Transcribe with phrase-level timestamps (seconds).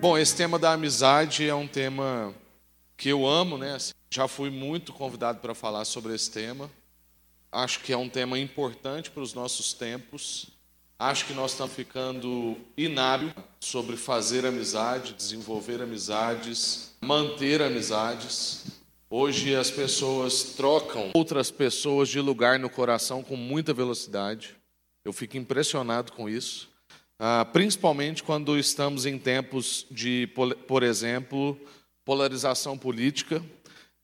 [0.00, 2.32] Bom, esse tema da amizade é um tema
[2.96, 3.76] que eu amo, né?
[4.08, 6.70] Já fui muito convidado para falar sobre esse tema.
[7.50, 10.50] Acho que é um tema importante para os nossos tempos.
[10.96, 18.66] Acho que nós estamos ficando inábil sobre fazer amizade, desenvolver amizades, manter amizades.
[19.10, 24.54] Hoje as pessoas trocam outras pessoas de lugar no coração com muita velocidade.
[25.04, 26.67] Eu fico impressionado com isso.
[27.18, 30.28] Ah, principalmente quando estamos em tempos de,
[30.68, 31.58] por exemplo,
[32.04, 33.42] polarização política.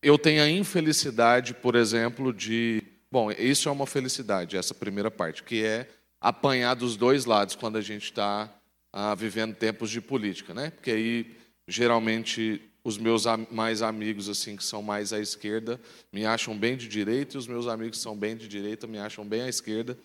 [0.02, 2.82] Eu tenho a infelicidade, por exemplo, de.
[3.10, 5.88] Bom, isso é uma felicidade, essa primeira parte, que é
[6.20, 8.52] apanhar dos dois lados quando a gente está
[8.92, 10.70] ah, vivendo tempos de política, né?
[10.70, 11.36] Porque aí,
[11.68, 15.80] geralmente, os meus mais amigos, assim, que são mais à esquerda,
[16.12, 18.98] me acham bem de direita, e os meus amigos que são bem de direita me
[18.98, 19.96] acham bem à esquerda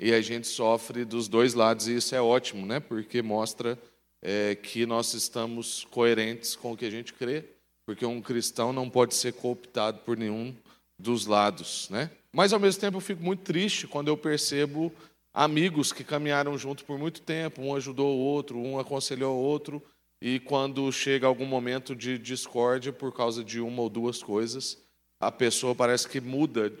[0.00, 2.78] e a gente sofre dos dois lados, e isso é ótimo, né?
[2.78, 3.78] porque mostra
[4.22, 7.44] é, que nós estamos coerentes com o que a gente crê,
[7.84, 10.54] porque um cristão não pode ser cooptado por nenhum
[10.98, 11.88] dos lados.
[11.90, 12.10] Né?
[12.32, 14.92] Mas, ao mesmo tempo, eu fico muito triste quando eu percebo
[15.34, 19.82] amigos que caminharam junto por muito tempo, um ajudou o outro, um aconselhou o outro,
[20.20, 24.78] e quando chega algum momento de discórdia por causa de uma ou duas coisas,
[25.20, 26.72] a pessoa parece que muda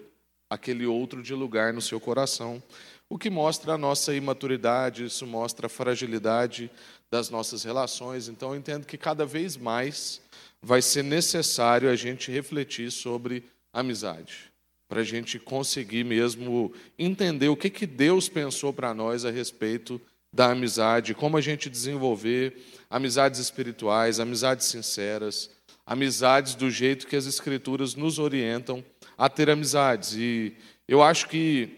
[0.50, 2.62] aquele outro de lugar no seu coração
[3.10, 6.70] o que mostra a nossa imaturidade, isso mostra a fragilidade
[7.10, 8.28] das nossas relações.
[8.28, 10.20] Então, eu entendo que cada vez mais
[10.62, 14.52] vai ser necessário a gente refletir sobre amizade,
[14.88, 20.00] para a gente conseguir mesmo entender o que, que Deus pensou para nós a respeito
[20.32, 25.50] da amizade, como a gente desenvolver amizades espirituais, amizades sinceras,
[25.86, 28.84] amizades do jeito que as Escrituras nos orientam
[29.16, 30.14] a ter amizades.
[30.14, 30.54] E
[30.86, 31.77] eu acho que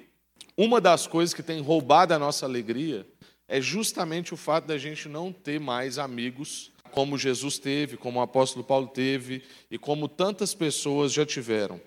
[0.63, 3.07] uma das coisas que tem roubado a nossa alegria
[3.49, 8.23] é justamente o fato da gente não ter mais amigos como Jesus teve, como o
[8.23, 11.81] apóstolo Paulo teve e como tantas pessoas já tiveram.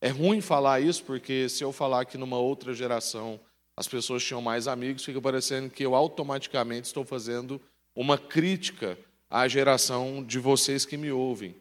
[0.00, 3.40] É ruim falar isso, porque se eu falar que numa outra geração
[3.76, 7.60] as pessoas tinham mais amigos, fica parecendo que eu automaticamente estou fazendo
[7.96, 8.96] uma crítica
[9.28, 11.56] à geração de vocês que me ouvem.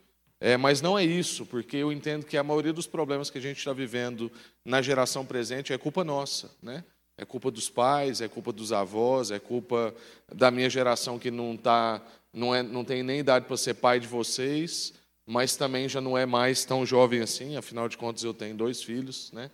[0.46, 3.42] É, mas não é isso, porque eu entendo que a maioria dos problemas que a
[3.42, 4.30] gente está vivendo
[4.66, 6.84] na geração presente é culpa nossa, né?
[7.18, 9.96] É culpa dos pais, é culpa dos avós, é culpa
[10.30, 14.02] da minha geração que não tá, não, é, não tem nem idade para ser pai
[14.02, 14.94] de vocês,
[15.26, 17.56] mas também já não é mais tão jovem assim.
[17.56, 19.50] Afinal de contas, eu tenho dois filhos, né?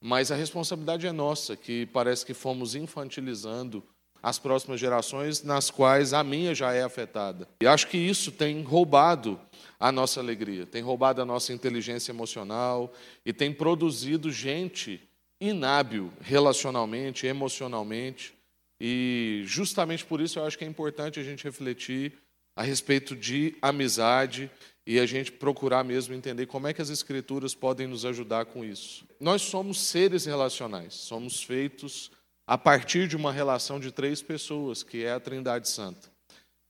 [0.00, 3.80] Mas a responsabilidade é nossa, que parece que fomos infantilizando
[4.26, 7.46] as próximas gerações, nas quais a minha já é afetada.
[7.62, 9.40] E acho que isso tem roubado
[9.78, 12.92] a nossa alegria, tem roubado a nossa inteligência emocional
[13.24, 15.00] e tem produzido gente
[15.40, 18.34] inábil relacionalmente, emocionalmente.
[18.80, 22.14] E justamente por isso eu acho que é importante a gente refletir
[22.56, 24.50] a respeito de amizade
[24.84, 28.64] e a gente procurar mesmo entender como é que as escrituras podem nos ajudar com
[28.64, 29.06] isso.
[29.20, 32.10] Nós somos seres relacionais, somos feitos
[32.46, 36.08] a partir de uma relação de três pessoas, que é a Trindade Santa.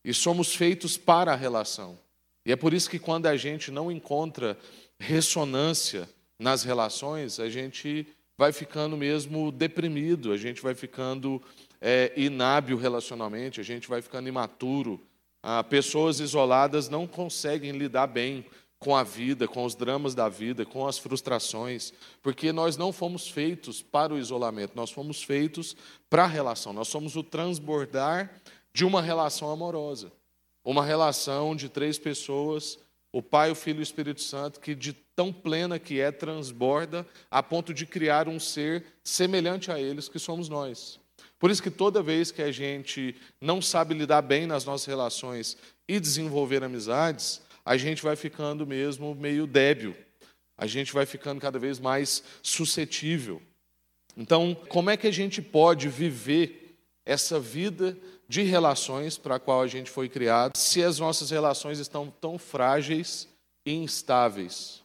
[0.05, 1.99] E somos feitos para a relação.
[2.45, 4.57] E é por isso que quando a gente não encontra
[4.99, 8.07] ressonância nas relações, a gente
[8.39, 11.43] vai ficando mesmo deprimido, a gente vai ficando
[11.81, 15.01] é, inábil relacionalmente, a gente vai ficando imaturo.
[15.43, 18.45] Ah, pessoas isoladas não conseguem lidar bem
[18.79, 21.93] com a vida, com os dramas da vida, com as frustrações,
[22.23, 25.77] porque nós não fomos feitos para o isolamento, nós fomos feitos
[26.11, 28.31] para a relação, nós somos o transbordar
[28.73, 30.13] de uma relação amorosa.
[30.63, 32.79] Uma relação de três pessoas,
[33.13, 37.07] o Pai, o Filho e o Espírito Santo, que de tão plena que é, transborda
[37.31, 41.01] a ponto de criar um ser semelhante a eles, que somos nós.
[41.39, 45.57] Por isso que toda vez que a gente não sabe lidar bem nas nossas relações
[45.89, 49.95] e desenvolver amizades, a gente vai ficando mesmo meio débil.
[50.57, 53.43] A gente vai ficando cada vez mais suscetível.
[54.17, 57.99] Então, como é que a gente pode viver essa vida
[58.29, 62.39] de relações para a qual a gente foi criado, se as nossas relações estão tão
[62.39, 63.29] frágeis
[63.65, 64.83] e instáveis.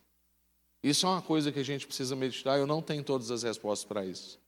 [0.84, 3.88] Isso é uma coisa que a gente precisa meditar, eu não tenho todas as respostas
[3.88, 4.40] para isso.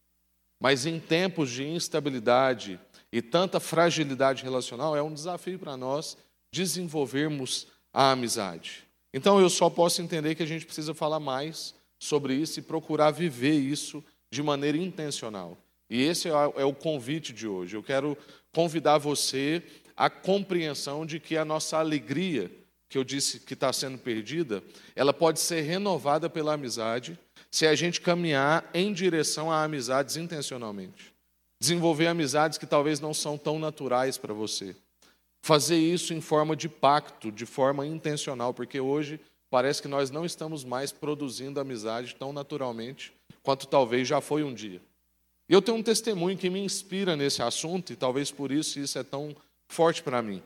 [0.59, 2.80] Mas em tempos de instabilidade
[3.12, 6.18] e tanta fragilidade relacional, é um desafio para nós
[6.51, 8.84] desenvolvermos a amizade.
[9.13, 13.12] Então eu só posso entender que a gente precisa falar mais sobre isso e procurar
[13.12, 15.57] viver isso de maneira intencional.
[15.90, 17.75] E esse é o convite de hoje.
[17.75, 18.18] Eu quero
[18.51, 19.62] convidar você
[19.95, 22.51] à compreensão de que a nossa alegria,
[22.90, 24.63] que eu disse que está sendo perdida,
[24.95, 27.18] ela pode ser renovada pela amizade
[27.51, 31.13] se a gente caminhar em direção a amizades intencionalmente.
[31.60, 34.75] Desenvolver amizades que talvez não são tão naturais para você.
[35.44, 39.19] Fazer isso em forma de pacto, de forma intencional, porque hoje
[39.50, 43.13] parece que nós não estamos mais produzindo amizade tão naturalmente
[43.44, 44.81] quanto talvez já foi um dia.
[45.50, 49.04] Eu tenho um testemunho que me inspira nesse assunto, e talvez por isso isso é
[49.04, 49.36] tão
[49.68, 50.42] forte para mim.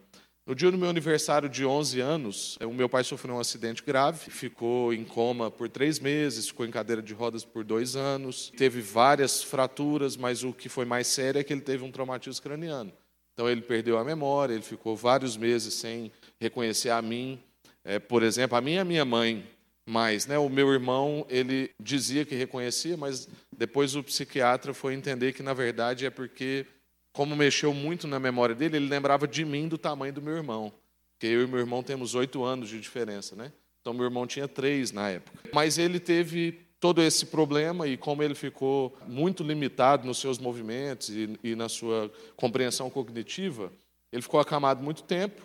[0.48, 4.32] No dia do meu aniversário de 11 anos, o meu pai sofreu um acidente grave,
[4.32, 8.82] ficou em coma por três meses, ficou em cadeira de rodas por dois anos, teve
[8.82, 12.92] várias fraturas, mas o que foi mais sério é que ele teve um traumatismo craniano.
[13.38, 16.12] Então ele perdeu a memória, ele ficou vários meses sem
[16.42, 17.40] reconhecer a mim,
[17.86, 19.46] é, por exemplo, a mim e a minha mãe,
[19.86, 20.40] mais, né?
[20.40, 25.54] O meu irmão, ele dizia que reconhecia, mas depois o psiquiatra foi entender que na
[25.54, 26.66] verdade é porque
[27.14, 30.74] como mexeu muito na memória dele, ele lembrava de mim do tamanho do meu irmão,
[31.12, 33.54] porque eu e meu irmão temos oito anos de diferença, né?
[33.82, 35.38] Então meu irmão tinha três na época.
[35.54, 41.10] Mas ele teve todo esse problema e como ele ficou muito limitado nos seus movimentos
[41.10, 43.72] e, e na sua compreensão cognitiva,
[44.12, 45.42] ele ficou acamado muito tempo.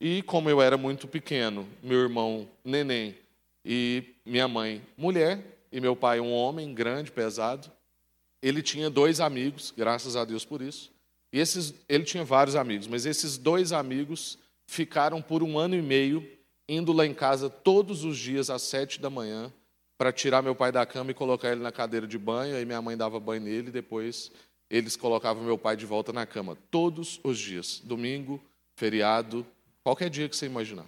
[0.00, 3.14] E como eu era muito pequeno, meu irmão neném
[3.64, 5.42] e minha mãe, mulher,
[5.72, 7.70] e meu pai, um homem grande, pesado.
[8.42, 10.92] Ele tinha dois amigos, graças a Deus por isso.
[11.32, 15.82] E esses, ele tinha vários amigos, mas esses dois amigos ficaram por um ano e
[15.82, 16.28] meio
[16.68, 19.52] indo lá em casa todos os dias às sete da manhã
[19.96, 22.56] para tirar meu pai da cama e colocar ele na cadeira de banho.
[22.56, 24.30] Aí minha mãe dava banho nele e depois
[24.68, 26.56] eles colocavam meu pai de volta na cama.
[26.70, 28.40] Todos os dias, domingo,
[28.74, 29.46] feriado,
[29.82, 30.86] qualquer dia que você imaginar.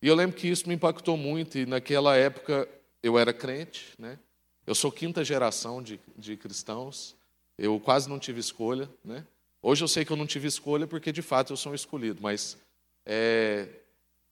[0.00, 2.68] E eu lembro que isso me impactou muito, e naquela época
[3.02, 4.18] eu era crente, né?
[4.66, 7.16] Eu sou quinta geração de, de cristãos,
[7.56, 9.24] eu quase não tive escolha, né?
[9.62, 12.20] Hoje eu sei que eu não tive escolha porque de fato eu sou um escolhido,
[12.20, 12.58] mas
[13.06, 13.68] é,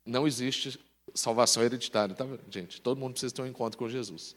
[0.04, 0.78] não existe
[1.14, 2.80] salvação hereditária, tá, gente?
[2.80, 4.36] Todo mundo precisa ter um encontro com Jesus.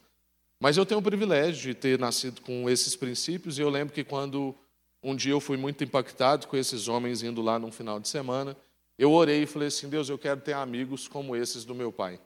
[0.60, 4.04] Mas eu tenho o privilégio de ter nascido com esses princípios, e eu lembro que
[4.04, 4.54] quando
[5.02, 8.56] um dia eu fui muito impactado com esses homens indo lá num final de semana,
[8.98, 12.18] eu orei e falei assim: Deus, eu quero ter amigos como esses do meu pai.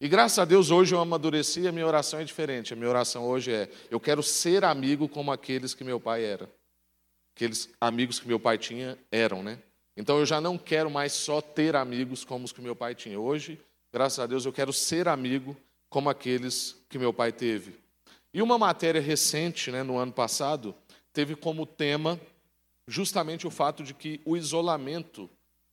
[0.00, 2.72] E graças a Deus hoje eu amadureci e a minha oração é diferente.
[2.72, 6.50] A minha oração hoje é: eu quero ser amigo como aqueles que meu pai era.
[7.34, 9.58] Aqueles amigos que meu pai tinha eram, né?
[9.96, 13.18] Então eu já não quero mais só ter amigos como os que meu pai tinha.
[13.18, 13.58] Hoje,
[13.92, 15.56] graças a Deus, eu quero ser amigo
[15.88, 17.78] como aqueles que meu pai teve.
[18.34, 20.74] E uma matéria recente, né, no ano passado,
[21.12, 22.20] teve como tema
[22.86, 25.30] justamente o fato de que o isolamento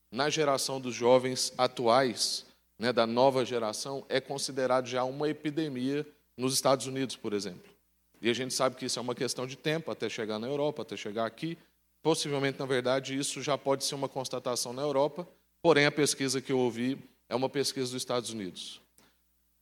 [0.09, 2.45] na geração dos jovens atuais,
[2.79, 6.05] né, da nova geração, é considerado já uma epidemia
[6.37, 7.73] nos Estados Unidos, por exemplo.
[8.21, 10.83] E a gente sabe que isso é uma questão de tempo até chegar na Europa,
[10.83, 11.57] até chegar aqui.
[12.03, 15.25] Possivelmente, na verdade, isso já pode ser uma constatação na Europa,
[15.61, 18.81] porém, a pesquisa que eu ouvi é uma pesquisa dos Estados Unidos.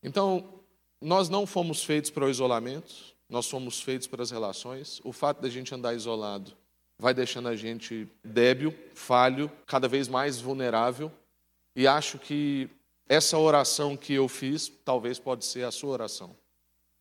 [0.01, 0.61] Então,
[0.99, 4.99] nós não fomos feitos para o isolamento, nós fomos feitos para as relações.
[5.03, 6.51] O fato da gente andar isolado
[6.97, 11.11] vai deixando a gente débil, falho, cada vez mais vulnerável.
[11.75, 12.67] E acho que
[13.07, 16.35] essa oração que eu fiz, talvez pode ser a sua oração.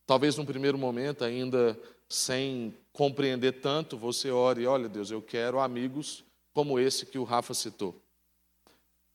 [0.06, 1.78] Talvez num primeiro momento, ainda
[2.08, 7.54] sem compreender tanto, você ore, olha Deus, eu quero amigos como esse que o Rafa
[7.54, 7.94] citou.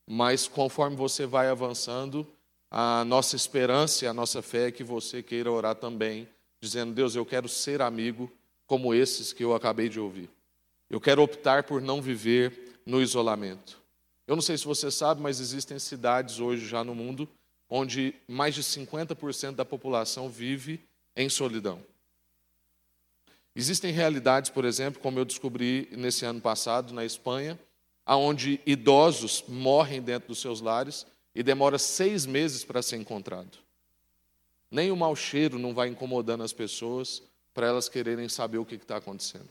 [0.07, 2.27] Mas conforme você vai avançando,
[2.69, 6.27] a nossa esperança e a nossa fé é que você queira orar também,
[6.61, 8.31] dizendo: Deus, eu quero ser amigo
[8.67, 10.29] como esses que eu acabei de ouvir.
[10.89, 13.81] Eu quero optar por não viver no isolamento.
[14.27, 17.27] Eu não sei se você sabe, mas existem cidades hoje já no mundo
[17.69, 20.79] onde mais de 50% da população vive
[21.15, 21.81] em solidão.
[23.55, 27.57] Existem realidades, por exemplo, como eu descobri nesse ano passado na Espanha,
[28.05, 33.57] aonde idosos morrem dentro dos seus lares e demora seis meses para ser encontrado.
[34.69, 38.75] Nem o mau cheiro não vai incomodando as pessoas para elas quererem saber o que
[38.75, 39.49] está acontecendo.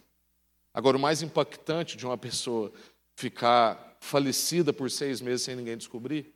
[0.72, 2.72] Agora, o mais impactante de uma pessoa
[3.16, 6.34] ficar falecida por seis meses sem ninguém descobrir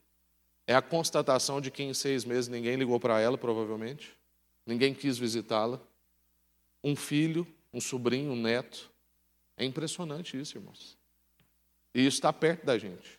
[0.66, 4.16] é a constatação de que em seis meses ninguém ligou para ela, provavelmente,
[4.64, 5.80] ninguém quis visitá-la,
[6.82, 8.90] um filho, um sobrinho, um neto.
[9.56, 10.96] É impressionante isso, irmãos.
[11.94, 13.18] E isso está perto da gente.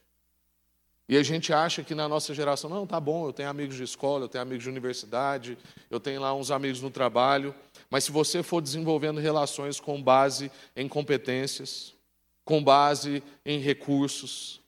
[1.07, 3.83] E a gente acha que na nossa geração, não, tá bom, eu tenho amigos de
[3.83, 5.57] escola, eu tenho amigos de universidade,
[5.89, 7.53] eu tenho lá uns amigos no trabalho.
[7.89, 11.95] Mas se você for desenvolvendo relações com base em competências,
[12.45, 14.61] com base em recursos,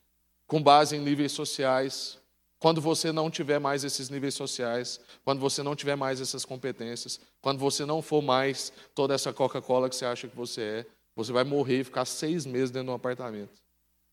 [0.46, 2.18] com base em níveis sociais,
[2.62, 7.18] quando você não tiver mais esses níveis sociais, quando você não tiver mais essas competências,
[7.40, 11.32] quando você não for mais toda essa Coca-Cola que você acha que você é, você
[11.32, 13.60] vai morrer e ficar seis meses dentro de um apartamento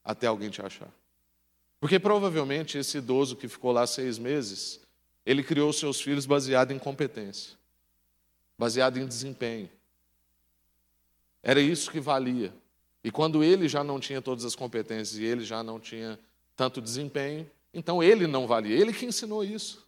[0.03, 0.89] até alguém te achar.
[1.79, 4.79] Porque provavelmente esse idoso que ficou lá seis meses,
[5.23, 7.55] ele criou seus filhos baseado em competência,
[8.57, 9.69] baseado em desempenho.
[11.43, 12.51] Era isso que valia.
[13.03, 16.17] E quando ele já não tinha todas as competências e ele já não tinha
[16.55, 18.75] tanto desempenho, então ele não valia.
[18.75, 19.87] Ele que ensinou isso.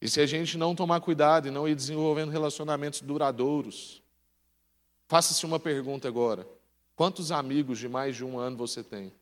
[0.00, 4.02] E se a gente não tomar cuidado e não ir desenvolvendo relacionamentos duradouros,
[5.06, 6.46] faça-se uma pergunta agora:
[6.96, 9.12] quantos amigos de mais de um ano você tem?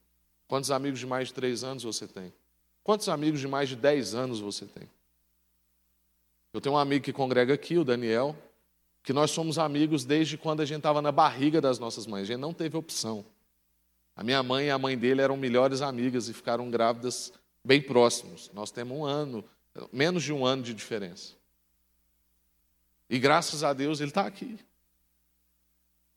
[0.47, 2.33] Quantos amigos de mais de três anos você tem?
[2.83, 4.89] Quantos amigos de mais de dez anos você tem?
[6.51, 8.35] Eu tenho um amigo que congrega aqui, o Daniel,
[9.03, 12.23] que nós somos amigos desde quando a gente estava na barriga das nossas mães.
[12.23, 13.23] A gente não teve opção.
[14.15, 18.51] A minha mãe e a mãe dele eram melhores amigas e ficaram grávidas bem próximos.
[18.53, 19.43] Nós temos um ano,
[19.91, 21.33] menos de um ano de diferença.
[23.09, 24.57] E graças a Deus ele está aqui.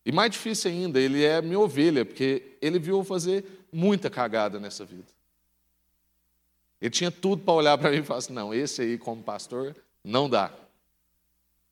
[0.06, 4.60] E mais difícil ainda, ele é minha ovelha, porque ele viu eu fazer muita cagada
[4.60, 5.08] nessa vida.
[6.80, 9.74] Ele tinha tudo para olhar para mim e falar assim: não, esse aí, como pastor,
[10.04, 10.52] não dá.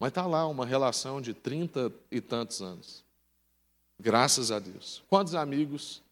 [0.00, 3.04] Mas está lá uma relação de trinta e tantos anos.
[4.00, 5.02] Graças a Deus.
[5.08, 6.02] Quantos amigos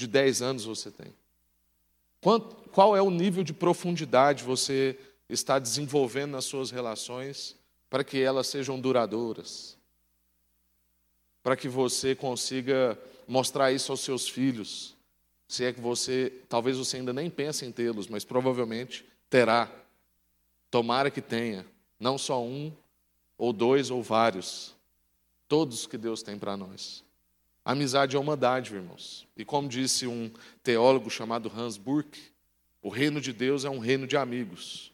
[0.00, 1.12] de dez anos você tem?
[2.72, 7.54] Qual é o nível de profundidade você está desenvolvendo nas suas relações
[7.90, 9.76] para que elas sejam duradouras?
[11.42, 14.96] Para que você consiga mostrar isso aos seus filhos?
[15.46, 19.70] Se é que você, talvez você ainda nem pense em tê-los, mas provavelmente terá.
[20.70, 21.66] Tomara que tenha,
[21.98, 22.72] não só um,
[23.36, 24.74] ou dois, ou vários.
[25.46, 27.04] Todos que Deus tem para nós.
[27.64, 29.26] Amizade é uma dádiva, irmãos.
[29.36, 30.30] E como disse um
[30.62, 32.20] teólogo chamado Hans Burke,
[32.82, 34.92] o reino de Deus é um reino de amigos.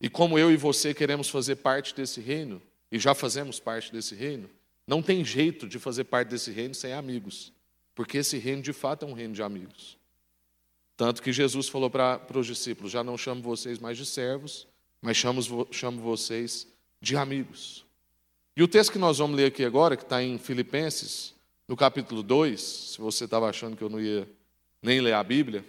[0.00, 2.60] E como eu e você queremos fazer parte desse reino,
[2.90, 4.50] e já fazemos parte desse reino,
[4.86, 7.52] não tem jeito de fazer parte desse reino sem amigos.
[7.94, 9.96] Porque esse reino de fato é um reino de amigos.
[10.96, 14.66] Tanto que Jesus falou para os discípulos: Já não chamo vocês mais de servos,
[15.00, 16.66] mas chamo, chamo vocês
[17.00, 17.84] de amigos.
[18.56, 21.33] E o texto que nós vamos ler aqui agora, que está em Filipenses,
[21.66, 24.28] no capítulo 2, se você estava achando que eu não ia
[24.82, 25.64] nem ler a Bíblia,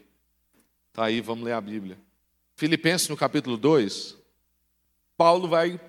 [0.90, 1.98] está aí, vamos ler a Bíblia.
[2.56, 4.18] Filipenses, no capítulo 2,
[5.18, 5.80] Paulo vai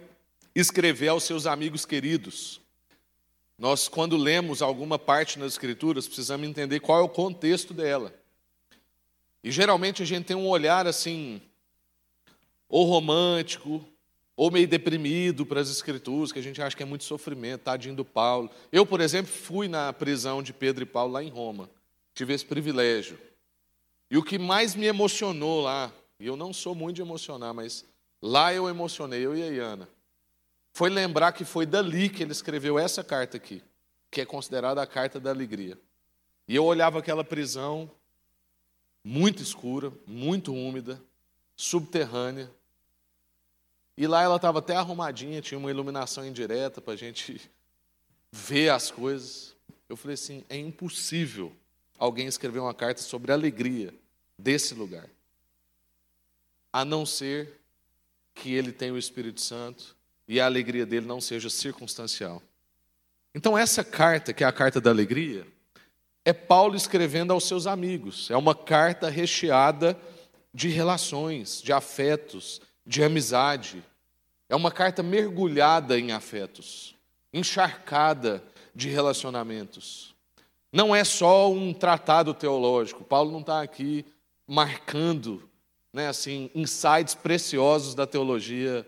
[0.54, 2.60] escrever aos seus amigos queridos.
[3.58, 8.14] Nós, quando lemos alguma parte nas Escrituras, precisamos entender qual é o contexto dela.
[9.42, 11.40] E geralmente a gente tem um olhar assim,
[12.68, 13.84] ou romântico,
[14.36, 17.96] ou meio deprimido para as Escrituras, que a gente acha que é muito sofrimento, tadinho
[17.96, 18.50] do Paulo.
[18.70, 21.70] Eu, por exemplo, fui na prisão de Pedro e Paulo lá em Roma,
[22.14, 23.18] tive esse privilégio.
[24.10, 25.90] E o que mais me emocionou lá,
[26.20, 27.84] e eu não sou muito de emocionar, mas
[28.20, 29.88] lá eu emocionei, eu e a Iana
[30.76, 33.62] foi lembrar que foi dali que ele escreveu essa carta aqui,
[34.10, 35.78] que é considerada a carta da alegria.
[36.46, 37.90] E eu olhava aquela prisão
[39.02, 41.02] muito escura, muito úmida,
[41.56, 42.50] subterrânea.
[43.96, 47.40] E lá ela estava até arrumadinha, tinha uma iluminação indireta para a gente
[48.30, 49.54] ver as coisas.
[49.88, 51.52] Eu falei assim: é impossível
[51.98, 53.94] alguém escrever uma carta sobre a alegria
[54.38, 55.08] desse lugar,
[56.72, 57.60] a não ser
[58.34, 59.96] que ele tenha o Espírito Santo
[60.28, 62.42] e a alegria dele não seja circunstancial.
[63.34, 65.46] Então, essa carta, que é a carta da alegria,
[66.24, 68.30] é Paulo escrevendo aos seus amigos.
[68.30, 69.98] É uma carta recheada
[70.52, 73.82] de relações, de afetos, de amizade.
[74.48, 76.94] É uma carta mergulhada em afetos,
[77.32, 78.42] encharcada
[78.74, 80.14] de relacionamentos.
[80.72, 83.02] Não é só um tratado teológico.
[83.02, 84.04] Paulo não está aqui
[84.46, 85.48] marcando,
[85.92, 88.86] né, assim, insights preciosos da teologia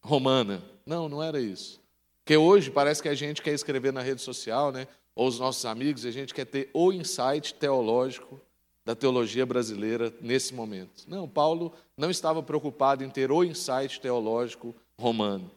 [0.00, 0.62] romana.
[0.86, 1.80] Não, não era isso.
[2.22, 4.86] Porque hoje parece que a gente quer escrever na rede social, né?
[5.14, 8.40] ou os nossos amigos, a gente quer ter o insight teológico
[8.84, 11.04] da teologia brasileira nesse momento.
[11.08, 15.50] Não, Paulo não estava preocupado em ter o insight teológico romano.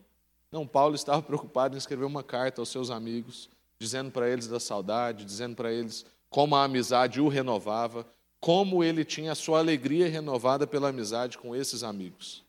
[0.51, 4.59] Não, Paulo estava preocupado em escrever uma carta aos seus amigos, dizendo para eles da
[4.59, 8.07] saudade, dizendo para eles como a amizade o renovava,
[8.39, 12.43] como ele tinha a sua alegria renovada pela amizade com esses amigos.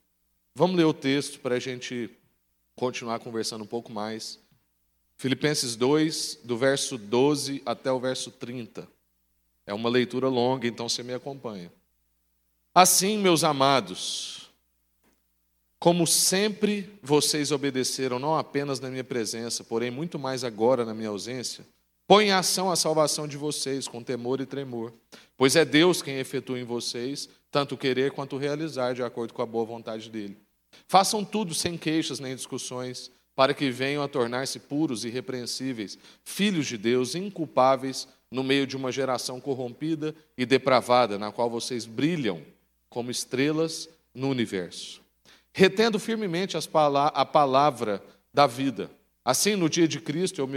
[0.54, 2.10] Vamos ler o texto para a gente
[2.76, 4.38] continuar conversando um pouco mais.
[5.16, 8.88] Filipenses 2, do verso 12 até o verso 30.
[9.68, 11.70] É uma leitura longa, então você me acompanha.
[12.74, 14.48] Assim, meus amados,
[15.78, 21.10] como sempre vocês obedeceram, não apenas na minha presença, porém muito mais agora na minha
[21.10, 21.66] ausência,
[22.06, 24.90] põe em ação a salvação de vocês com temor e tremor,
[25.36, 29.46] pois é Deus quem efetua em vocês tanto querer quanto realizar de acordo com a
[29.46, 30.38] boa vontade dele.
[30.86, 36.66] Façam tudo sem queixas nem discussões, para que venham a tornar-se puros e irrepreensíveis, filhos
[36.66, 42.42] de Deus, inculpáveis no meio de uma geração corrompida e depravada, na qual vocês brilham
[42.88, 45.00] como estrelas no universo.
[45.52, 48.90] Retendo firmemente a palavra da vida,
[49.28, 50.48] Assim, no dia de Cristo, eu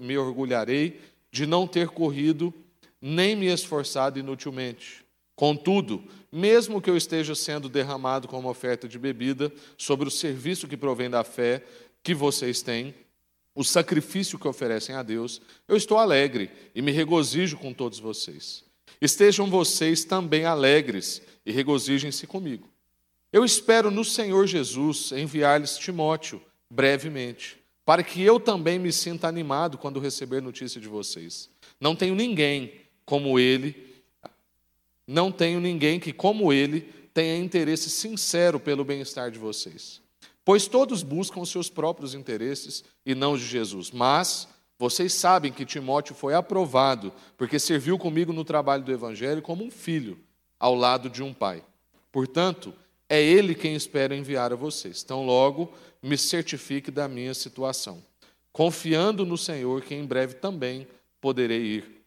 [0.00, 2.52] me orgulharei de não ter corrido
[3.00, 5.04] nem me esforçado inutilmente.
[5.36, 6.02] Contudo,
[6.32, 11.08] mesmo que eu esteja sendo derramado como oferta de bebida sobre o serviço que provém
[11.08, 11.62] da fé
[12.02, 12.96] que vocês têm,
[13.56, 18.62] o sacrifício que oferecem a Deus, eu estou alegre e me regozijo com todos vocês.
[19.00, 22.68] Estejam vocês também alegres e regozijem-se comigo.
[23.32, 29.78] Eu espero no Senhor Jesus enviar-lhes Timóteo brevemente, para que eu também me sinta animado
[29.78, 31.48] quando receber notícia de vocês.
[31.80, 32.74] Não tenho ninguém
[33.06, 34.02] como ele,
[35.06, 36.80] não tenho ninguém que, como ele,
[37.14, 40.02] tenha interesse sincero pelo bem-estar de vocês.
[40.46, 43.90] Pois todos buscam os seus próprios interesses e não os de Jesus.
[43.90, 44.46] Mas
[44.78, 49.72] vocês sabem que Timóteo foi aprovado, porque serviu comigo no trabalho do Evangelho como um
[49.72, 50.20] filho,
[50.56, 51.64] ao lado de um pai.
[52.12, 52.72] Portanto,
[53.08, 55.02] é ele quem espero enviar a vocês.
[55.04, 58.00] Então, logo, me certifique da minha situação,
[58.52, 60.86] confiando no Senhor que em breve também
[61.20, 62.04] poderei ir.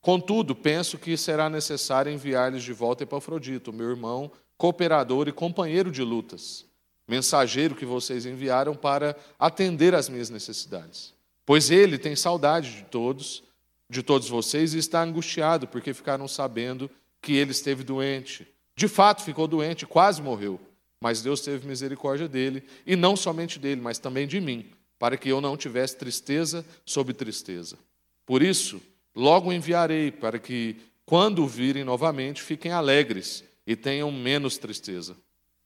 [0.00, 6.02] Contudo, penso que será necessário enviar-lhes de volta Epafrodito, meu irmão, cooperador e companheiro de
[6.02, 6.64] lutas,
[7.06, 11.12] mensageiro que vocês enviaram para atender às minhas necessidades.
[11.44, 13.42] Pois ele tem saudade de todos,
[13.90, 16.90] de todos vocês, e está angustiado, porque ficaram sabendo
[17.20, 18.46] que ele esteve doente.
[18.76, 20.60] De fato, ficou doente, quase morreu.
[21.00, 25.28] Mas Deus teve misericórdia dele, e não somente dele, mas também de mim, para que
[25.28, 27.76] eu não tivesse tristeza sobre tristeza.
[28.24, 28.80] Por isso,
[29.14, 35.16] logo enviarei, para que, quando o virem novamente, fiquem alegres e tenham menos tristeza.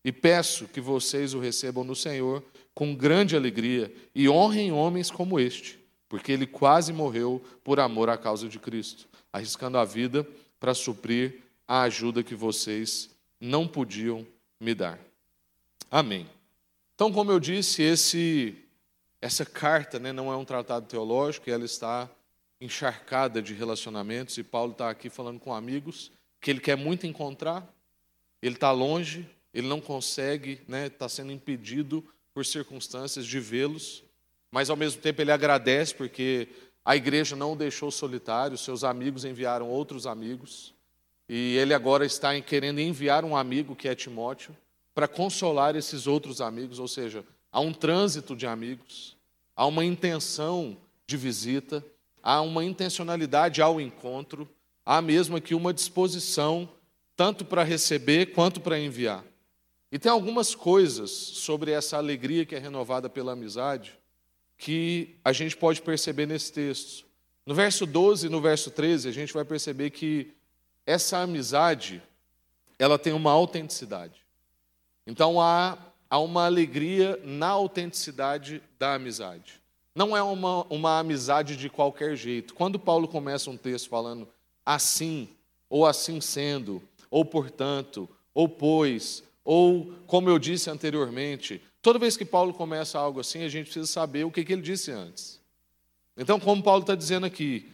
[0.06, 2.40] E peço que vocês o recebam no Senhor
[2.72, 8.16] com grande alegria e honrem homens como este, porque ele quase morreu por amor à
[8.16, 10.24] causa de Cristo, arriscando a vida
[10.60, 13.10] para suprir a ajuda que vocês
[13.40, 14.24] não podiam
[14.60, 14.96] me dar.
[15.90, 16.30] Amém.
[16.94, 18.54] Então, como eu disse, esse,
[19.20, 22.08] essa carta né, não é um tratado teológico, ela está
[22.60, 27.68] encharcada de relacionamentos, e Paulo está aqui falando com amigos que ele quer muito encontrar,
[28.40, 34.04] ele está longe, ele não consegue, está né, tá sendo impedido por circunstâncias de vê-los,
[34.52, 36.48] mas ao mesmo tempo ele agradece porque
[36.84, 40.74] a igreja não o deixou solitário, seus amigos enviaram outros amigos,
[41.26, 44.54] e ele agora está querendo enviar um amigo que é Timóteo
[44.94, 49.16] para consolar esses outros amigos, ou seja, há um trânsito de amigos,
[49.56, 51.82] há uma intenção de visita,
[52.22, 54.46] há uma intencionalidade ao encontro,
[54.84, 56.68] há mesmo aqui uma disposição
[57.16, 59.24] tanto para receber quanto para enviar.
[59.96, 63.98] E tem algumas coisas sobre essa alegria que é renovada pela amizade
[64.58, 67.06] que a gente pode perceber nesse texto.
[67.46, 70.34] No verso 12 e no verso 13, a gente vai perceber que
[70.84, 72.02] essa amizade,
[72.78, 74.20] ela tem uma autenticidade.
[75.06, 75.78] Então há,
[76.10, 79.62] há uma alegria na autenticidade da amizade.
[79.94, 82.52] Não é uma, uma amizade de qualquer jeito.
[82.52, 84.28] Quando Paulo começa um texto falando
[84.62, 85.30] assim,
[85.70, 92.24] ou assim sendo, ou portanto, ou pois, ou, como eu disse anteriormente, toda vez que
[92.24, 95.40] Paulo começa algo assim, a gente precisa saber o que, que ele disse antes.
[96.16, 97.70] Então, como Paulo está dizendo aqui,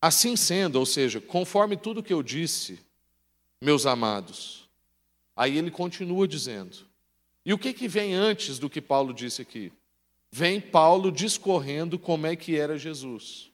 [0.00, 2.78] assim sendo, ou seja, conforme tudo que eu disse,
[3.60, 4.68] meus amados,
[5.34, 6.76] aí ele continua dizendo.
[7.44, 9.72] E o que, que vem antes do que Paulo disse aqui?
[10.30, 13.50] Vem Paulo discorrendo como é que era Jesus.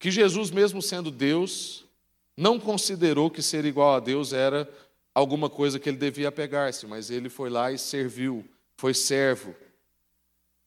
[0.00, 1.84] Que Jesus, mesmo sendo Deus,
[2.36, 4.68] não considerou que ser igual a Deus era
[5.16, 8.44] alguma coisa que ele devia pegar-se, mas ele foi lá e serviu,
[8.76, 9.56] foi servo,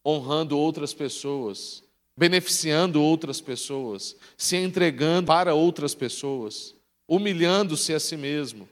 [0.03, 1.83] honrando outras pessoas,
[2.17, 6.73] beneficiando outras pessoas, se entregando para outras pessoas,
[7.07, 8.67] humilhando-se a si mesmo.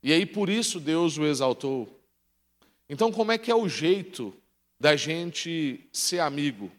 [0.00, 2.00] E aí por isso Deus o exaltou.
[2.88, 4.32] Então, como é que é o jeito
[4.78, 6.70] da gente ser amigo?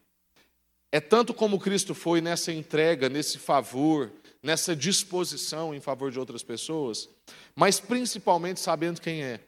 [0.90, 4.10] É tanto como Cristo foi nessa entrega, nesse favor,
[4.42, 7.10] nessa disposição em favor de outras pessoas,
[7.56, 9.40] mas principalmente sabendo quem é.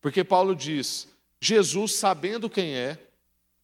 [0.00, 1.08] Porque Paulo diz:
[1.40, 2.98] Jesus, sabendo quem é,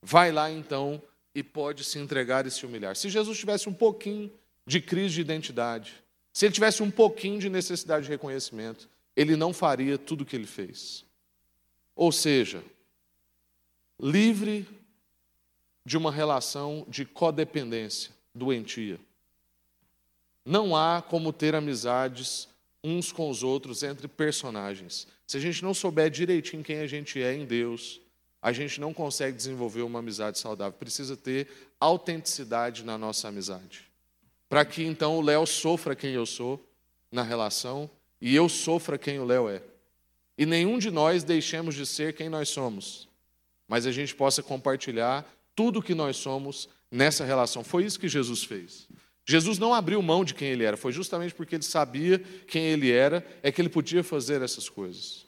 [0.02, 1.02] vai lá então
[1.34, 2.96] e pode se entregar e se humilhar.
[2.96, 4.30] Se Jesus tivesse um pouquinho
[4.66, 6.02] de crise de identidade,
[6.32, 10.36] se ele tivesse um pouquinho de necessidade de reconhecimento, ele não faria tudo o que
[10.36, 11.04] ele fez.
[11.94, 12.62] Ou seja,
[13.98, 14.66] livre
[15.84, 18.98] de uma relação de codependência doentia.
[20.44, 22.48] Não há como ter amizades
[22.82, 25.06] uns com os outros entre personagens.
[25.26, 28.00] Se a gente não souber direitinho quem a gente é em Deus,
[28.42, 30.78] a gente não consegue desenvolver uma amizade saudável.
[30.78, 31.48] Precisa ter
[31.78, 33.84] autenticidade na nossa amizade.
[34.48, 36.64] Para que então o Léo sofra quem eu sou
[37.12, 37.88] na relação
[38.20, 39.62] e eu sofra quem o Léo é.
[40.36, 43.08] E nenhum de nós deixemos de ser quem nós somos,
[43.68, 47.62] mas a gente possa compartilhar tudo que nós somos nessa relação.
[47.62, 48.88] Foi isso que Jesus fez.
[49.30, 52.90] Jesus não abriu mão de quem ele era, foi justamente porque ele sabia quem ele
[52.90, 55.24] era, é que ele podia fazer essas coisas.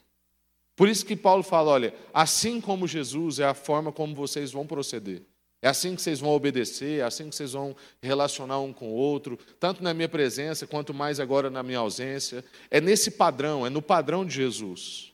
[0.75, 4.67] Por isso que Paulo fala: olha, assim como Jesus é a forma como vocês vão
[4.67, 5.21] proceder.
[5.61, 8.93] É assim que vocês vão obedecer, é assim que vocês vão relacionar um com o
[8.93, 12.43] outro, tanto na minha presença quanto mais agora na minha ausência.
[12.69, 15.13] É nesse padrão, é no padrão de Jesus.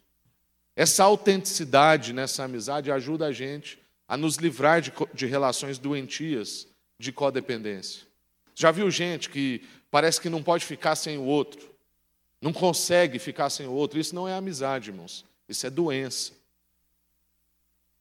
[0.75, 7.11] Essa autenticidade nessa amizade ajuda a gente a nos livrar de, de relações doentias de
[7.11, 8.08] codependência.
[8.59, 11.73] Já viu gente que parece que não pode ficar sem o outro,
[12.41, 13.97] não consegue ficar sem o outro?
[13.97, 15.23] Isso não é amizade, irmãos.
[15.47, 16.33] Isso é doença.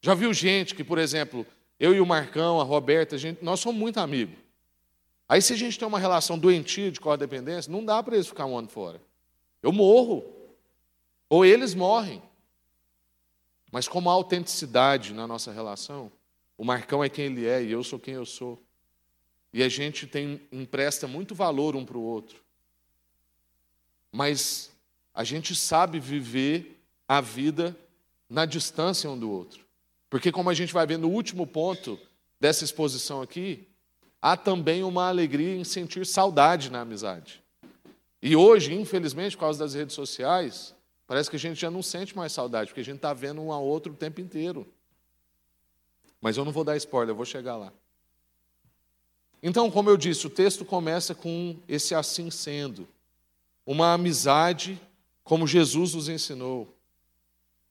[0.01, 1.47] Já viu gente que, por exemplo,
[1.79, 4.35] eu e o Marcão, a Roberta, a gente, nós somos muito amigos.
[5.29, 8.45] Aí, se a gente tem uma relação doentia de codependência, não dá para eles ficar
[8.45, 9.01] um ano fora.
[9.63, 10.25] Eu morro.
[11.29, 12.21] Ou eles morrem.
[13.71, 16.11] Mas como há autenticidade na nossa relação,
[16.57, 18.61] o Marcão é quem ele é e eu sou quem eu sou.
[19.51, 22.41] E a gente tem empresta muito valor um para o outro.
[24.11, 24.71] Mas
[25.13, 27.75] a gente sabe viver a vida
[28.29, 29.65] na distância um do outro.
[30.09, 31.99] Porque, como a gente vai ver no último ponto
[32.39, 33.67] dessa exposição aqui,
[34.21, 37.43] há também uma alegria em sentir saudade na amizade.
[38.21, 40.75] E hoje, infelizmente, por causa das redes sociais,
[41.07, 43.51] parece que a gente já não sente mais saudade, porque a gente está vendo um
[43.51, 44.67] ao outro o tempo inteiro.
[46.21, 47.71] Mas eu não vou dar spoiler, eu vou chegar lá.
[49.41, 52.87] Então, como eu disse, o texto começa com esse assim sendo.
[53.65, 54.79] Uma amizade
[55.23, 56.73] como Jesus nos ensinou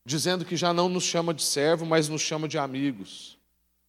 [0.09, 3.37] dizendo que já não nos chama de servo, mas nos chama de amigos,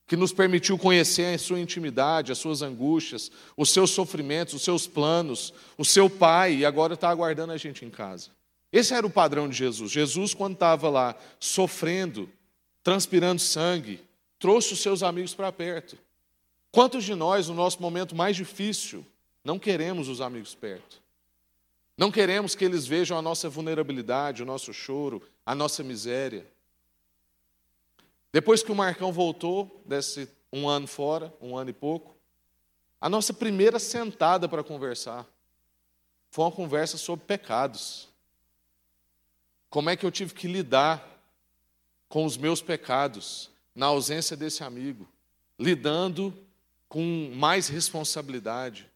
[0.07, 4.87] que nos permitiu conhecer a sua intimidade, as suas angústias, os seus sofrimentos, os seus
[4.87, 8.31] planos, o seu pai, e agora está aguardando a gente em casa.
[8.71, 9.91] Esse era o padrão de Jesus.
[9.91, 12.29] Jesus, quando estava lá sofrendo,
[12.83, 14.01] transpirando sangue,
[14.39, 15.97] trouxe os seus amigos para perto.
[16.73, 19.05] Quantos de nós, no nosso momento mais difícil,
[19.45, 21.01] não queremos os amigos perto?
[21.97, 26.47] Não queremos que eles vejam a nossa vulnerabilidade, o nosso choro, a nossa miséria.
[28.33, 32.17] Depois que o Marcão voltou, desse um ano fora, um ano e pouco,
[33.01, 35.27] a nossa primeira sentada para conversar
[36.31, 38.09] foi uma conversa sobre pecados.
[39.69, 41.07] Como é que eu tive que lidar
[42.09, 45.09] com os meus pecados na ausência desse amigo,
[45.59, 46.37] lidando
[46.91, 48.91] com mais responsabilidade,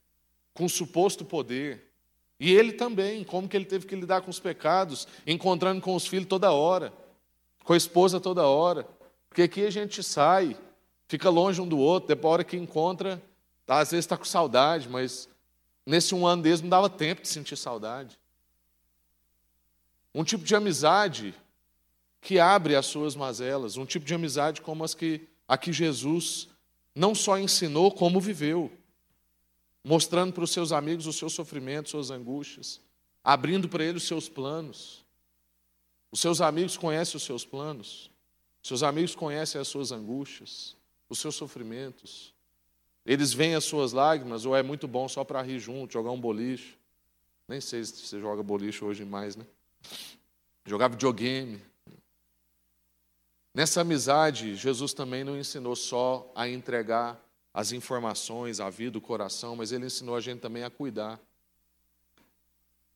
[0.52, 1.88] com suposto poder,
[2.40, 6.04] e ele também, como que ele teve que lidar com os pecados, encontrando com os
[6.04, 6.92] filhos toda hora,
[7.62, 8.84] com a esposa toda hora.
[9.28, 10.58] Porque aqui a gente sai,
[11.06, 13.22] fica longe um do outro, depois a hora que encontra,
[13.66, 15.28] às vezes está com saudade, mas
[15.86, 18.18] nesse um ano deles não dava tempo de sentir saudade.
[20.12, 21.32] Um tipo de amizade
[22.20, 26.48] que abre as suas mazelas, um tipo de amizade como as que aqui Jesus
[26.94, 28.70] não só ensinou, como viveu
[29.84, 32.80] mostrando para os seus amigos os seus sofrimentos, suas angústias,
[33.22, 35.04] abrindo para eles os seus planos.
[36.10, 38.10] Os seus amigos conhecem os seus planos,
[38.62, 40.74] seus amigos conhecem as suas angústias,
[41.08, 42.32] os seus sofrimentos.
[43.04, 46.20] Eles veem as suas lágrimas, ou é muito bom só para rir junto, jogar um
[46.20, 46.78] boliche.
[47.46, 49.44] Nem sei se você joga boliche hoje mais, né?
[50.64, 51.60] Jogar videogame.
[53.54, 59.54] Nessa amizade, Jesus também não ensinou só a entregar as informações, a vida, o coração,
[59.54, 61.20] mas ele ensinou a gente também a cuidar.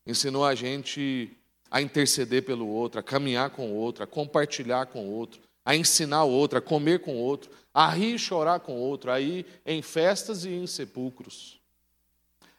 [0.05, 1.31] Ensinou a gente
[1.71, 5.77] a interceder pelo outro, a caminhar com o outro, a compartilhar com o outro, a
[5.77, 9.13] ensinar o outro, a comer com o outro, a rir e chorar com o outro,
[9.13, 11.61] a ir em festas e em sepulcros.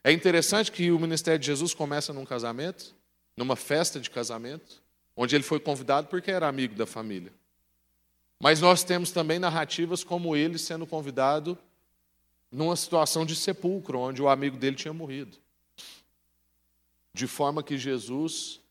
[0.01, 2.95] É interessante que o ministério de Jesus começa num casamento,
[3.35, 4.81] numa festa de casamento,
[5.17, 7.33] onde ele foi convidado porque era amigo da família.
[8.39, 11.57] Mas nós temos também narrativas como ele sendo convidado
[12.51, 15.37] numa situação de sepulcro, onde o amigo dele tinha morrido.
[17.13, 18.61] De forma que Jesus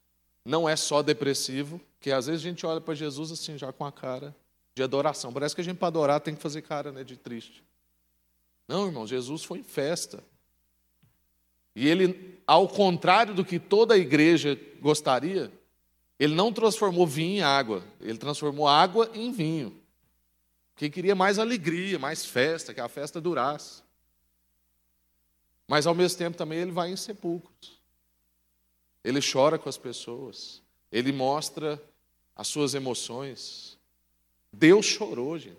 [0.44, 3.84] não é só depressivo, que às vezes a gente olha para Jesus assim, já com
[3.84, 4.34] a cara
[4.74, 5.32] de adoração.
[5.32, 7.62] Parece que a gente, para adorar, tem que fazer cara né, de triste.
[8.66, 10.22] Não, irmão, Jesus foi em festa.
[11.74, 15.52] E ele, ao contrário do que toda a igreja gostaria,
[16.18, 19.80] ele não transformou vinho em água, ele transformou água em vinho.
[20.74, 23.82] Porque queria mais alegria, mais festa, que a festa durasse.
[25.66, 27.78] Mas ao mesmo tempo também ele vai em sepulcros.
[29.04, 30.62] Ele chora com as pessoas.
[30.90, 31.82] Ele mostra
[32.34, 33.78] as suas emoções.
[34.52, 35.56] Deus chorou, gente.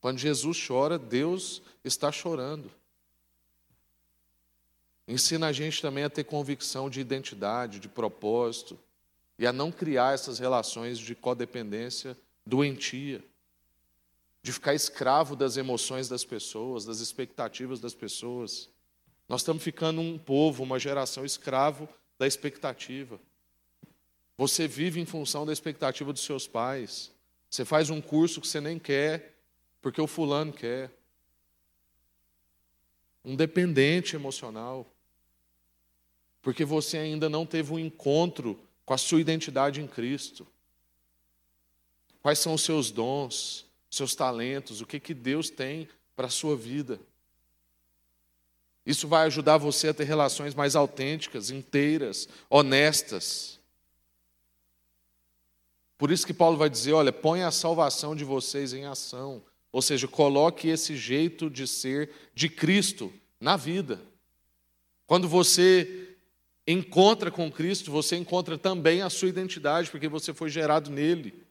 [0.00, 2.70] Quando Jesus chora, Deus está chorando.
[5.06, 8.78] Ensina a gente também a ter convicção de identidade, de propósito,
[9.38, 12.16] e a não criar essas relações de codependência
[12.46, 13.22] doentia.
[14.42, 18.68] de ficar escravo das emoções das pessoas, das expectativas das pessoas.
[19.26, 23.18] Nós estamos ficando um povo, uma geração escravo da expectativa.
[24.36, 27.10] Você vive em função da expectativa dos seus pais.
[27.48, 29.34] Você faz um curso que você nem quer,
[29.80, 30.90] porque o fulano quer.
[33.24, 34.86] Um dependente emocional.
[36.42, 40.46] Porque você ainda não teve um encontro com a sua identidade em Cristo.
[42.22, 46.56] Quais são os seus dons, seus talentos, o que, que Deus tem para a sua
[46.56, 47.00] vida.
[48.86, 53.58] Isso vai ajudar você a ter relações mais autênticas, inteiras, honestas.
[55.96, 59.42] Por isso que Paulo vai dizer: olha, põe a salvação de vocês em ação.
[59.72, 64.00] Ou seja, coloque esse jeito de ser de Cristo na vida.
[65.06, 66.13] Quando você
[66.66, 71.42] encontra com Cristo, você encontra também a sua identidade, porque você foi gerado nele.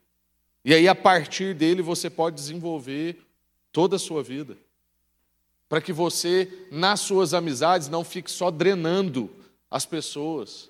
[0.65, 3.17] E aí, a partir dele, você pode desenvolver
[3.71, 4.57] toda a sua vida.
[5.67, 9.29] Para que você, nas suas amizades, não fique só drenando
[9.69, 10.69] as pessoas,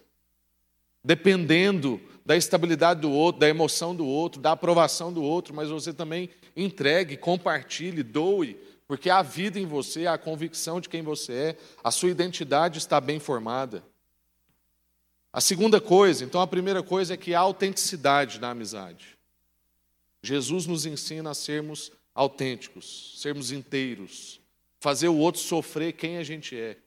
[1.04, 5.94] dependendo da estabilidade do outro, da emoção do outro, da aprovação do outro, mas você
[5.94, 11.58] também entregue, compartilhe, doe, porque a vida em você, a convicção de quem você é,
[11.84, 13.84] a sua identidade está bem formada.
[15.34, 19.18] A segunda coisa, então a primeira coisa é que há autenticidade na amizade.
[20.22, 24.40] Jesus nos ensina a sermos autênticos, sermos inteiros,
[24.80, 26.78] fazer o outro sofrer quem a gente é.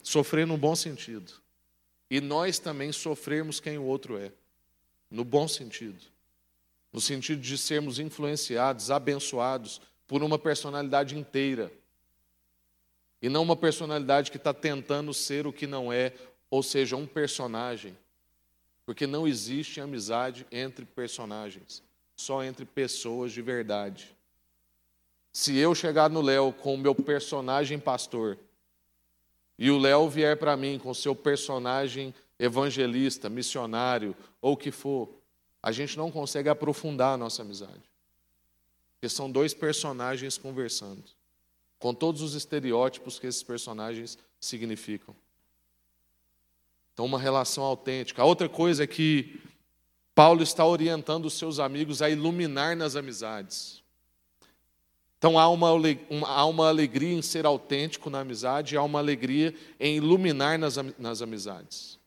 [0.00, 1.32] Sofrer no bom sentido.
[2.08, 4.30] E nós também sofrermos quem o outro é,
[5.10, 6.04] no bom sentido.
[6.92, 11.72] No sentido de sermos influenciados, abençoados por uma personalidade inteira.
[13.20, 16.12] E não uma personalidade que está tentando ser o que não é,
[16.52, 17.96] ou seja, um personagem.
[18.84, 21.82] Porque não existe amizade entre personagens,
[22.14, 24.14] só entre pessoas de verdade.
[25.32, 28.36] Se eu chegar no Léo com o meu personagem pastor,
[29.58, 34.70] e o Léo vier para mim com o seu personagem evangelista, missionário, ou o que
[34.70, 35.08] for,
[35.62, 37.90] a gente não consegue aprofundar a nossa amizade.
[38.96, 41.02] Porque são dois personagens conversando,
[41.78, 45.16] com todos os estereótipos que esses personagens significam.
[46.92, 48.22] Então, uma relação autêntica.
[48.22, 49.40] A outra coisa é que
[50.14, 53.82] Paulo está orientando os seus amigos a iluminar nas amizades.
[55.16, 55.68] Então, há uma,
[56.26, 60.76] há uma alegria em ser autêntico na amizade, e há uma alegria em iluminar nas,
[60.98, 61.98] nas amizades.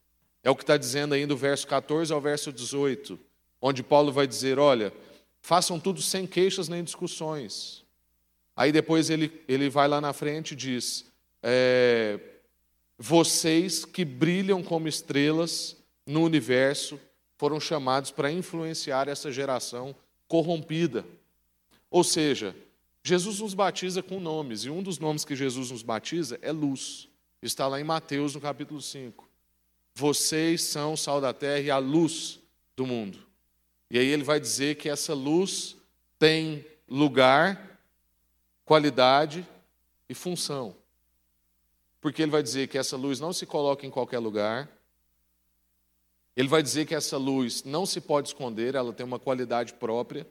[0.44, 3.18] É o que está dizendo aí do verso 14 ao verso 18,
[3.60, 4.94] onde Paulo vai dizer: olha,
[5.42, 7.84] façam tudo sem queixas nem discussões.
[8.56, 11.06] Aí depois ele, ele vai lá na frente e diz:
[11.42, 12.20] é,
[12.98, 17.00] vocês que brilham como estrelas no universo
[17.38, 19.94] foram chamados para influenciar essa geração
[20.28, 21.06] corrompida.
[21.92, 22.56] Ou seja,
[23.04, 27.10] Jesus nos batiza com nomes, e um dos nomes que Jesus nos batiza é luz.
[27.42, 29.28] Está lá em Mateus, no capítulo 5.
[29.94, 32.40] Vocês são o sal da terra e a luz
[32.76, 33.20] do mundo.
[33.92, 35.76] E aí ele vai dizer que essa luz
[36.18, 37.80] tem lugar,
[38.66, 39.46] qualidade
[40.10, 40.76] e função
[42.06, 44.70] porque ele vai dizer que essa luz não se coloca em qualquer lugar.
[46.38, 50.28] Ele vai dizer que essa luz não se pode esconder, ela tem uma qualidade própria.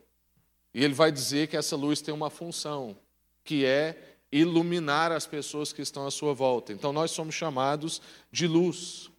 [0.72, 2.96] E ele vai dizer que essa luz tem uma função,
[3.42, 6.72] que é iluminar as pessoas que estão à sua volta.
[6.72, 9.10] Então nós somos chamados de luz.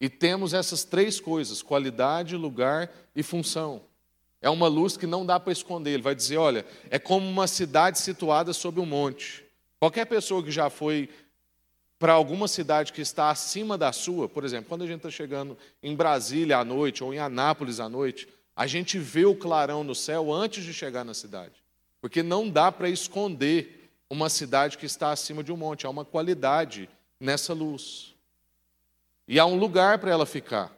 [0.00, 3.82] E temos essas três coisas: qualidade, lugar e função.
[4.40, 5.94] É uma luz que não dá para esconder.
[5.94, 9.44] Ele vai dizer: olha, é como uma cidade situada sob um monte.
[9.80, 11.10] Qualquer pessoa que já foi
[11.98, 15.56] para alguma cidade que está acima da sua, por exemplo, quando a gente está chegando
[15.82, 19.94] em Brasília à noite ou em Anápolis à noite, a gente vê o clarão no
[19.94, 21.54] céu antes de chegar na cidade.
[22.00, 26.04] Porque não dá para esconder uma cidade que está acima de um monte, há uma
[26.04, 28.14] qualidade nessa luz.
[29.26, 30.72] E há um lugar para ela ficar.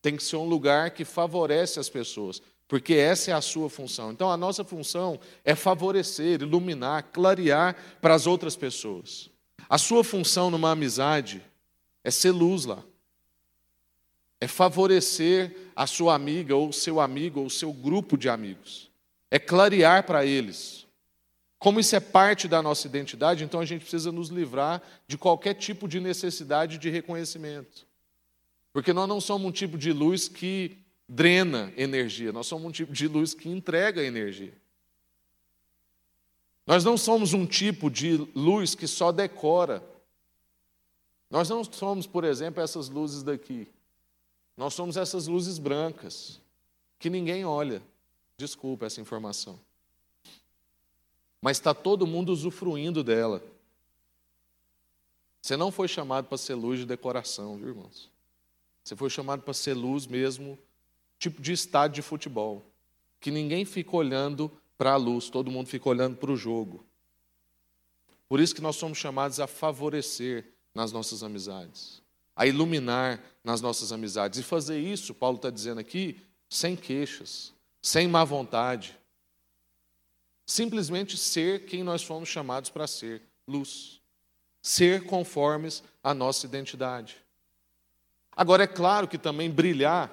[0.00, 4.10] Tem que ser um lugar que favorece as pessoas, porque essa é a sua função.
[4.10, 9.31] Então a nossa função é favorecer, iluminar, clarear para as outras pessoas.
[9.72, 11.42] A sua função numa amizade
[12.04, 12.84] é ser luz lá.
[14.38, 18.90] É favorecer a sua amiga, ou seu amigo, ou seu grupo de amigos.
[19.30, 20.86] É clarear para eles.
[21.58, 25.54] Como isso é parte da nossa identidade, então a gente precisa nos livrar de qualquer
[25.54, 27.86] tipo de necessidade de reconhecimento.
[28.74, 30.76] Porque nós não somos um tipo de luz que
[31.08, 34.52] drena energia, nós somos um tipo de luz que entrega energia.
[36.66, 39.82] Nós não somos um tipo de luz que só decora.
[41.28, 43.68] Nós não somos, por exemplo, essas luzes daqui.
[44.56, 46.40] Nós somos essas luzes brancas,
[46.98, 47.82] que ninguém olha.
[48.36, 49.58] Desculpa essa informação.
[51.40, 53.42] mas está todo mundo usufruindo dela.
[55.40, 58.08] Você não foi chamado para ser luz de decoração, viu, irmãos?
[58.84, 60.56] Você foi chamado para ser luz mesmo,
[61.18, 62.62] tipo de estádio de futebol.
[63.20, 64.50] Que ninguém fica olhando
[64.82, 66.84] para a luz, todo mundo fica olhando para o jogo.
[68.28, 72.02] Por isso que nós somos chamados a favorecer nas nossas amizades,
[72.34, 74.40] a iluminar nas nossas amizades.
[74.40, 78.98] E fazer isso, Paulo está dizendo aqui, sem queixas, sem má vontade.
[80.44, 84.02] Simplesmente ser quem nós fomos chamados para ser luz
[84.60, 87.16] ser conformes à nossa identidade.
[88.34, 90.10] Agora, é claro que também brilhar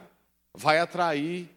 [0.53, 1.49] vai atrair.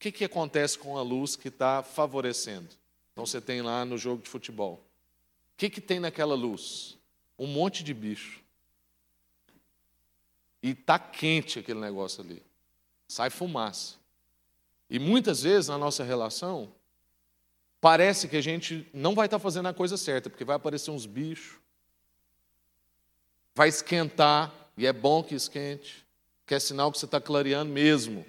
[0.00, 2.70] O que, que acontece com a luz que está favorecendo?
[3.12, 4.76] Então, você tem lá no jogo de futebol.
[4.76, 6.96] O que, que tem naquela luz?
[7.38, 8.40] Um monte de bicho.
[10.62, 12.42] E está quente aquele negócio ali.
[13.06, 13.96] Sai fumaça.
[14.88, 16.72] E muitas vezes na nossa relação,
[17.78, 20.90] parece que a gente não vai estar tá fazendo a coisa certa, porque vai aparecer
[20.90, 21.58] uns bichos,
[23.54, 26.06] vai esquentar, e é bom que esquente,
[26.46, 28.24] que é sinal que você está clareando mesmo.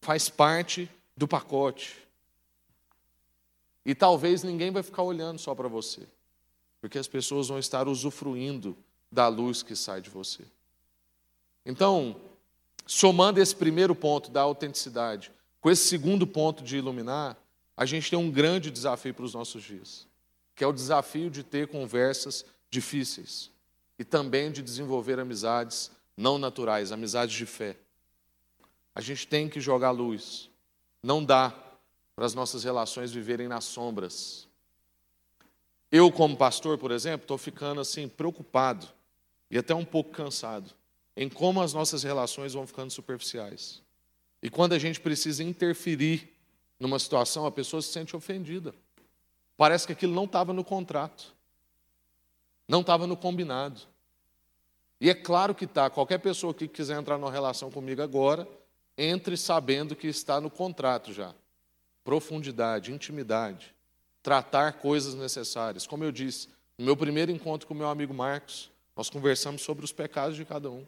[0.00, 1.96] Faz parte do pacote.
[3.84, 6.06] E talvez ninguém vai ficar olhando só para você,
[6.80, 8.76] porque as pessoas vão estar usufruindo
[9.10, 10.44] da luz que sai de você.
[11.64, 12.20] Então,
[12.86, 17.36] somando esse primeiro ponto da autenticidade com esse segundo ponto de iluminar,
[17.76, 20.06] a gente tem um grande desafio para os nossos dias,
[20.54, 23.50] que é o desafio de ter conversas difíceis
[23.98, 27.76] e também de desenvolver amizades não naturais, amizades de fé.
[28.94, 30.50] A gente tem que jogar luz.
[31.02, 31.54] Não dá
[32.14, 34.48] para as nossas relações viverem nas sombras.
[35.90, 38.86] Eu, como pastor, por exemplo, estou ficando assim preocupado
[39.50, 40.74] e até um pouco cansado
[41.16, 43.82] em como as nossas relações vão ficando superficiais.
[44.42, 46.34] E quando a gente precisa interferir
[46.78, 48.74] numa situação, a pessoa se sente ofendida.
[49.56, 51.34] Parece que aquilo não estava no contrato.
[52.66, 53.82] Não estava no combinado.
[54.98, 55.90] E é claro que está.
[55.90, 58.48] Qualquer pessoa que quiser entrar numa relação comigo agora,
[59.02, 61.34] entre sabendo que está no contrato já.
[62.04, 63.74] Profundidade, intimidade,
[64.22, 65.86] tratar coisas necessárias.
[65.86, 69.92] Como eu disse, no meu primeiro encontro com meu amigo Marcos, nós conversamos sobre os
[69.92, 70.86] pecados de cada um.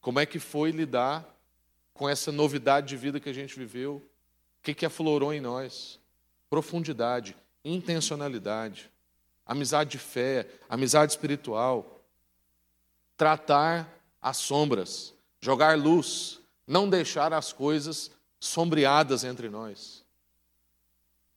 [0.00, 1.26] Como é que foi lidar
[1.92, 3.96] com essa novidade de vida que a gente viveu?
[4.58, 5.98] O que, que aflorou em nós?
[6.48, 8.90] Profundidade, intencionalidade
[9.48, 12.04] amizade de fé, amizade espiritual.
[13.16, 13.88] Tratar
[14.20, 20.04] as sombras, jogar luz, não deixar as coisas sombreadas entre nós.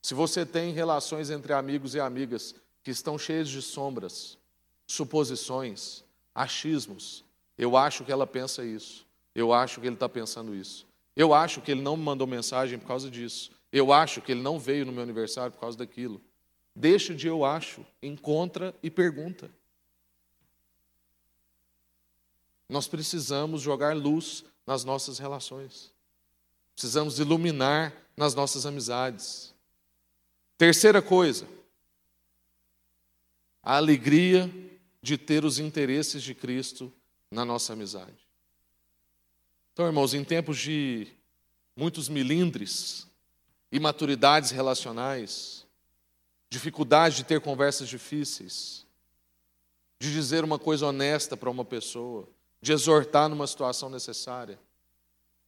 [0.02, 4.38] Se você tem relações entre amigos e amigas que estão cheias de sombras,
[4.86, 6.04] suposições,
[6.36, 7.24] achismos,
[7.58, 9.08] eu acho que ela pensa isso.
[9.34, 10.86] Eu acho que ele está pensando isso.
[11.16, 13.52] Eu acho que ele não me mandou mensagem por causa disso.
[13.72, 16.22] Eu acho que ele não veio no meu aniversário por causa daquilo.
[16.76, 19.50] Deixa de eu acho, encontra e pergunta.
[22.68, 25.92] Nós precisamos jogar luz nas nossas relações.
[26.74, 29.54] Precisamos iluminar nas nossas amizades.
[30.58, 31.48] Terceira coisa,
[33.64, 34.50] a alegria
[35.02, 36.92] de ter os interesses de Cristo
[37.30, 38.28] na nossa amizade.
[39.74, 41.08] Então, irmãos, em tempos de
[41.76, 43.08] muitos milindres,
[43.72, 45.66] imaturidades relacionais,
[46.50, 48.86] dificuldade de ter conversas difíceis,
[50.00, 52.28] de dizer uma coisa honesta para uma pessoa,
[52.62, 54.60] de exortar numa situação necessária.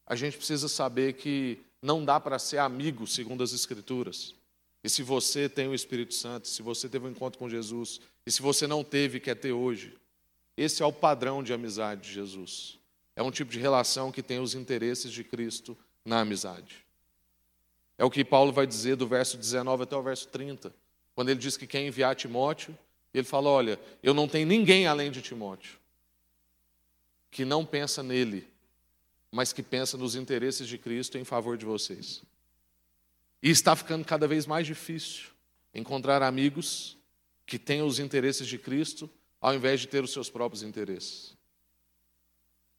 [0.05, 4.33] A gente precisa saber que não dá para ser amigo segundo as Escrituras.
[4.83, 8.31] E se você tem o Espírito Santo, se você teve um encontro com Jesus, e
[8.31, 9.95] se você não teve, quer ter hoje,
[10.57, 12.79] esse é o padrão de amizade de Jesus.
[13.15, 16.83] É um tipo de relação que tem os interesses de Cristo na amizade.
[17.97, 20.73] É o que Paulo vai dizer do verso 19 até o verso 30.
[21.15, 22.77] Quando ele diz que quer enviar Timóteo,
[23.13, 25.77] ele fala: Olha, eu não tenho ninguém além de Timóteo
[27.33, 28.47] que não pensa nele,
[29.31, 32.21] mas que pensa nos interesses de Cristo em favor de vocês.
[33.41, 35.31] E está ficando cada vez mais difícil
[35.73, 36.95] encontrar amigos
[37.47, 39.09] que tenham os interesses de Cristo
[39.41, 41.35] ao invés de ter os seus próprios interesses.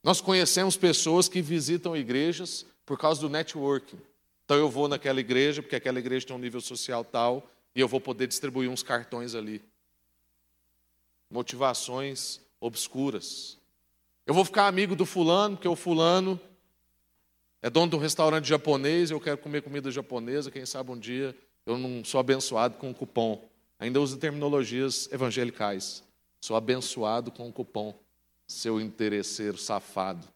[0.05, 3.99] Nós conhecemos pessoas que visitam igrejas por causa do networking.
[4.45, 7.89] Então eu vou naquela igreja porque aquela igreja tem um nível social tal e eu
[7.89, 9.61] vou poder distribuir uns cartões ali.
[11.29, 13.59] Motivações obscuras.
[14.27, 16.41] Eu vou ficar amigo do fulano, porque o fulano
[17.61, 21.37] é dono de um restaurante japonês, eu quero comer comida japonesa, quem sabe um dia
[21.67, 23.43] eu não sou abençoado com um cupom.
[23.79, 26.03] Ainda uso terminologias evangelicais.
[26.41, 27.99] Sou abençoado com um cupom,
[28.47, 30.29] seu interesseiro safado.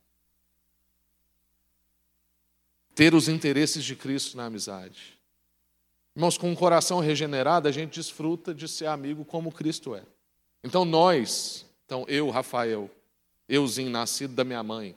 [2.94, 5.18] Ter os interesses de Cristo na amizade.
[6.16, 10.02] Irmãos, com um coração regenerado, a gente desfruta de ser amigo como Cristo é.
[10.64, 12.90] Então nós, então eu, Rafael,
[13.48, 14.94] euzinho, nascido da minha mãe,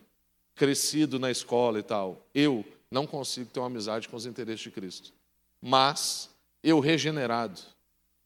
[0.55, 4.71] crescido na escola e tal, eu não consigo ter uma amizade com os interesses de
[4.71, 5.13] Cristo.
[5.61, 6.29] Mas
[6.63, 7.59] eu regenerado,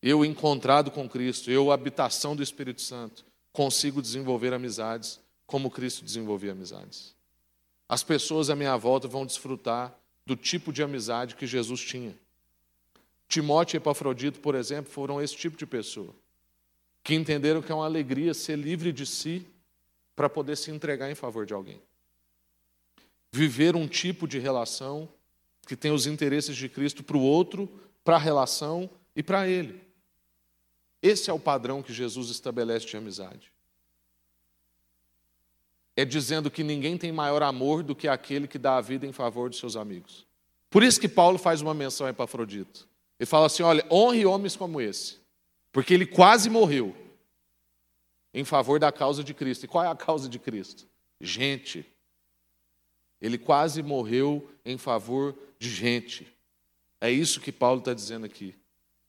[0.01, 6.53] eu encontrado com Cristo, eu habitação do Espírito Santo, consigo desenvolver amizades como Cristo desenvolvia
[6.53, 7.15] amizades.
[7.87, 9.95] As pessoas à minha volta vão desfrutar
[10.25, 12.17] do tipo de amizade que Jesus tinha.
[13.27, 16.13] Timóteo e Epafrodito, por exemplo, foram esse tipo de pessoa,
[17.03, 19.45] que entenderam que é uma alegria ser livre de si
[20.15, 21.81] para poder se entregar em favor de alguém.
[23.31, 25.09] Viver um tipo de relação
[25.67, 27.69] que tem os interesses de Cristo para o outro,
[28.03, 29.81] para a relação e para ele.
[31.01, 33.51] Esse é o padrão que Jesus estabelece de amizade.
[35.95, 39.11] É dizendo que ninguém tem maior amor do que aquele que dá a vida em
[39.11, 40.25] favor de seus amigos.
[40.69, 42.87] Por isso que Paulo faz uma menção a Epafrodito.
[43.19, 45.17] Ele fala assim: olha, honre homens como esse,
[45.71, 46.95] porque ele quase morreu
[48.35, 49.63] em favor da causa de Cristo.
[49.63, 50.85] E qual é a causa de Cristo?
[51.21, 51.85] Gente.
[53.21, 56.27] Ele quase morreu em favor de gente.
[56.99, 58.53] É isso que Paulo está dizendo aqui.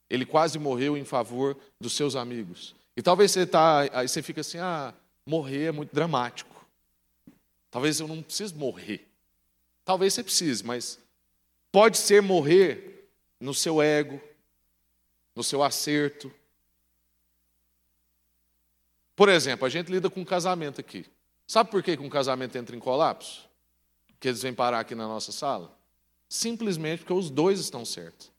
[0.09, 2.73] Ele quase morreu em favor dos seus amigos.
[2.95, 4.93] E talvez você tá, aí você fica assim, ah,
[5.25, 6.65] morrer é muito dramático.
[7.69, 9.05] Talvez eu não precise morrer.
[9.83, 10.97] Talvez você precise, mas
[11.69, 13.09] pode ser morrer
[13.41, 14.21] no seu ego,
[15.35, 16.31] no seu acerto.
[19.17, 21.03] Por exemplo, a gente lida com casamento aqui.
[21.47, 23.49] Sabe por que um casamento entra em colapso?
[24.19, 25.75] Que eles vêm parar aqui na nossa sala?
[26.29, 28.31] Simplesmente porque os dois estão certos.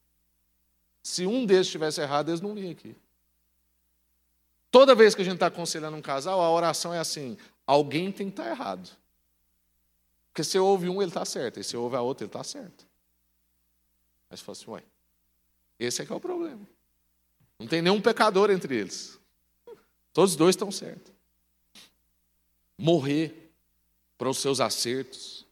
[1.03, 2.95] Se um deles estivesse errado, eles não vinham aqui.
[4.71, 8.29] Toda vez que a gente está aconselhando um casal, a oração é assim: alguém tem
[8.29, 8.89] que estar tá errado.
[10.29, 11.59] Porque se ouve um, ele está certo.
[11.59, 12.87] E se ouve a outra, ele está certo.
[14.31, 14.83] Aí você fala assim, ué,
[15.77, 16.65] esse é que é o problema.
[17.59, 19.18] Não tem nenhum pecador entre eles.
[20.13, 21.13] Todos os dois estão certos.
[22.77, 23.51] Morrer
[24.17, 25.47] para os seus acertos,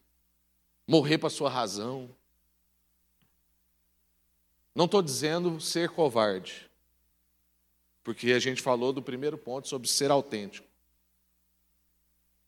[0.85, 2.09] morrer para a sua razão.
[4.75, 6.69] Não estou dizendo ser covarde,
[8.03, 10.67] porque a gente falou do primeiro ponto sobre ser autêntico.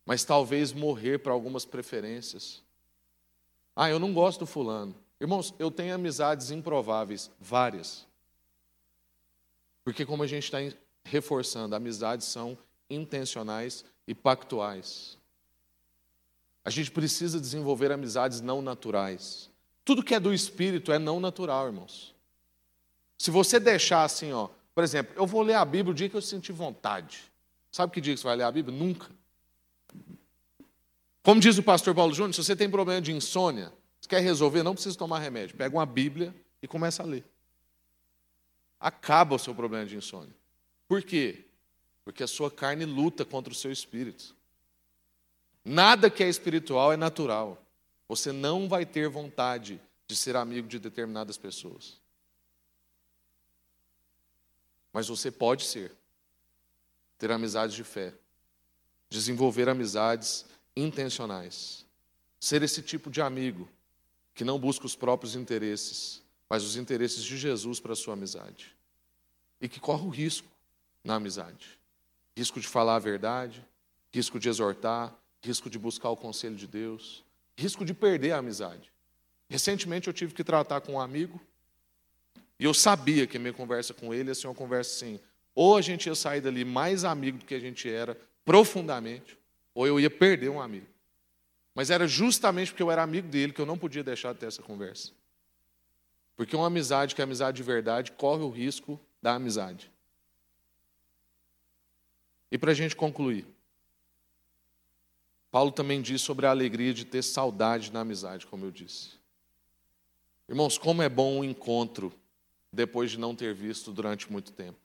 [0.05, 2.63] Mas talvez morrer para algumas preferências.
[3.75, 4.95] Ah, eu não gosto do fulano.
[5.21, 8.07] Irmãos, eu tenho amizades improváveis, várias.
[9.83, 10.59] Porque, como a gente está
[11.03, 12.57] reforçando, amizades são
[12.89, 15.17] intencionais e pactuais.
[16.63, 19.49] A gente precisa desenvolver amizades não naturais.
[19.83, 22.13] Tudo que é do espírito é não natural, irmãos.
[23.17, 26.15] Se você deixar assim, ó, por exemplo, eu vou ler a Bíblia o dia que
[26.15, 27.23] eu sentir vontade.
[27.71, 28.77] Sabe que dia que você vai ler a Bíblia?
[28.77, 29.09] Nunca.
[31.23, 33.73] Como diz o pastor Paulo Júnior, se você tem problema de insônia,
[34.09, 34.63] quer resolver?
[34.63, 35.55] Não precisa tomar remédio.
[35.55, 37.23] Pega uma Bíblia e começa a ler.
[38.79, 40.33] Acaba o seu problema de insônia.
[40.89, 41.45] Por quê?
[42.03, 44.35] Porque a sua carne luta contra o seu espírito.
[45.63, 47.63] Nada que é espiritual é natural.
[48.07, 52.01] Você não vai ter vontade de ser amigo de determinadas pessoas.
[54.91, 55.95] Mas você pode ser.
[57.19, 58.11] Ter amizades de fé.
[59.11, 60.43] Desenvolver amizades
[60.75, 61.85] intencionais.
[62.39, 63.69] Ser esse tipo de amigo
[64.33, 68.75] que não busca os próprios interesses, mas os interesses de Jesus para a sua amizade.
[69.61, 70.47] E que corre o risco
[71.03, 71.79] na amizade.
[72.35, 73.65] Risco de falar a verdade,
[74.11, 77.23] risco de exortar, risco de buscar o conselho de Deus,
[77.57, 78.91] risco de perder a amizade.
[79.49, 81.39] Recentemente eu tive que tratar com um amigo
[82.59, 85.19] e eu sabia que a minha conversa com ele ia ser uma conversa assim,
[85.55, 89.37] ou a gente ia sair dali mais amigo do que a gente era, profundamente,
[89.73, 90.87] ou eu ia perder um amigo.
[91.73, 94.47] Mas era justamente porque eu era amigo dele que eu não podia deixar de ter
[94.47, 95.11] essa conversa.
[96.35, 99.91] Porque uma amizade que é amizade de verdade corre o risco da amizade.
[102.51, 103.45] E para a gente concluir,
[105.51, 109.11] Paulo também diz sobre a alegria de ter saudade na amizade, como eu disse.
[110.47, 112.13] Irmãos, como é bom um encontro
[112.71, 114.77] depois de não ter visto durante muito tempo.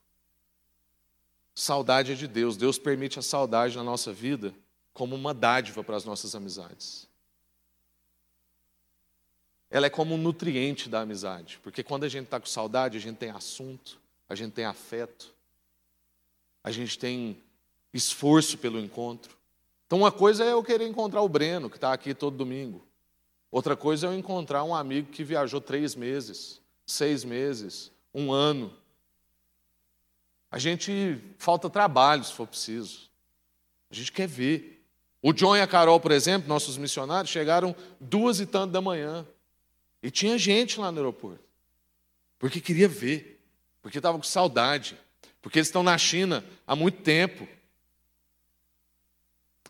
[1.55, 2.57] Saudade é de Deus.
[2.57, 4.55] Deus permite a saudade na nossa vida
[4.93, 7.09] como uma dádiva para as nossas amizades.
[9.71, 13.01] Ela é como um nutriente da amizade, porque quando a gente está com saudade, a
[13.01, 15.35] gente tem assunto, a gente tem afeto,
[16.63, 17.43] a gente tem
[17.95, 19.35] esforço pelo encontro.
[19.87, 22.85] Então, uma coisa é eu querer encontrar o Breno, que está aqui todo domingo.
[23.51, 28.75] Outra coisa é eu encontrar um amigo que viajou três meses, seis meses, um ano.
[30.51, 33.09] A gente falta trabalho, se for preciso.
[33.91, 34.85] A gente quer ver.
[35.23, 39.27] O John e a Carol, por exemplo, nossos missionários, chegaram duas e tanto da manhã.
[40.03, 41.43] E tinha gente lá no aeroporto.
[42.39, 43.41] porque queria ver,
[43.81, 44.99] porque estava com saudade,
[45.41, 47.49] porque eles estão na China há muito tempo.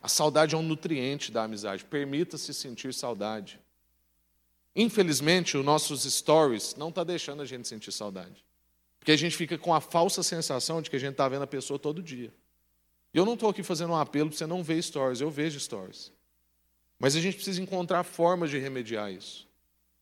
[0.05, 1.83] A saudade é um nutriente da amizade.
[1.83, 3.59] Permita-se sentir saudade.
[4.75, 8.45] Infelizmente, os nossos stories não estão tá deixando a gente sentir saudade.
[8.99, 11.47] Porque a gente fica com a falsa sensação de que a gente está vendo a
[11.47, 12.31] pessoa todo dia.
[13.15, 15.59] E eu não estou aqui fazendo um apelo para você não ver stories, eu vejo
[15.59, 16.11] stories.
[16.99, 19.47] Mas a gente precisa encontrar formas de remediar isso.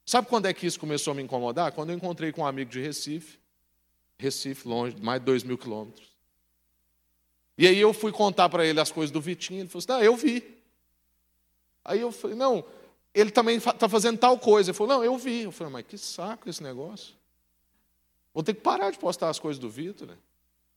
[0.06, 1.72] Sabe quando é que isso começou a me incomodar?
[1.72, 3.40] Quando eu encontrei com um amigo de Recife,
[4.18, 6.13] Recife, longe, mais de dois mil quilômetros.
[7.58, 10.04] E aí eu fui contar para ele as coisas do Vitinho, ele falou assim, não,
[10.04, 10.58] eu vi.
[11.86, 12.66] Aí eu falei, não,
[13.14, 14.72] ele também está fazendo tal coisa.
[14.72, 15.42] Ele falou, não, eu vi.
[15.42, 17.14] Eu falei, mas que saco esse negócio.
[18.34, 20.08] Vou ter que parar de postar as coisas do Vitor.
[20.08, 20.18] Né?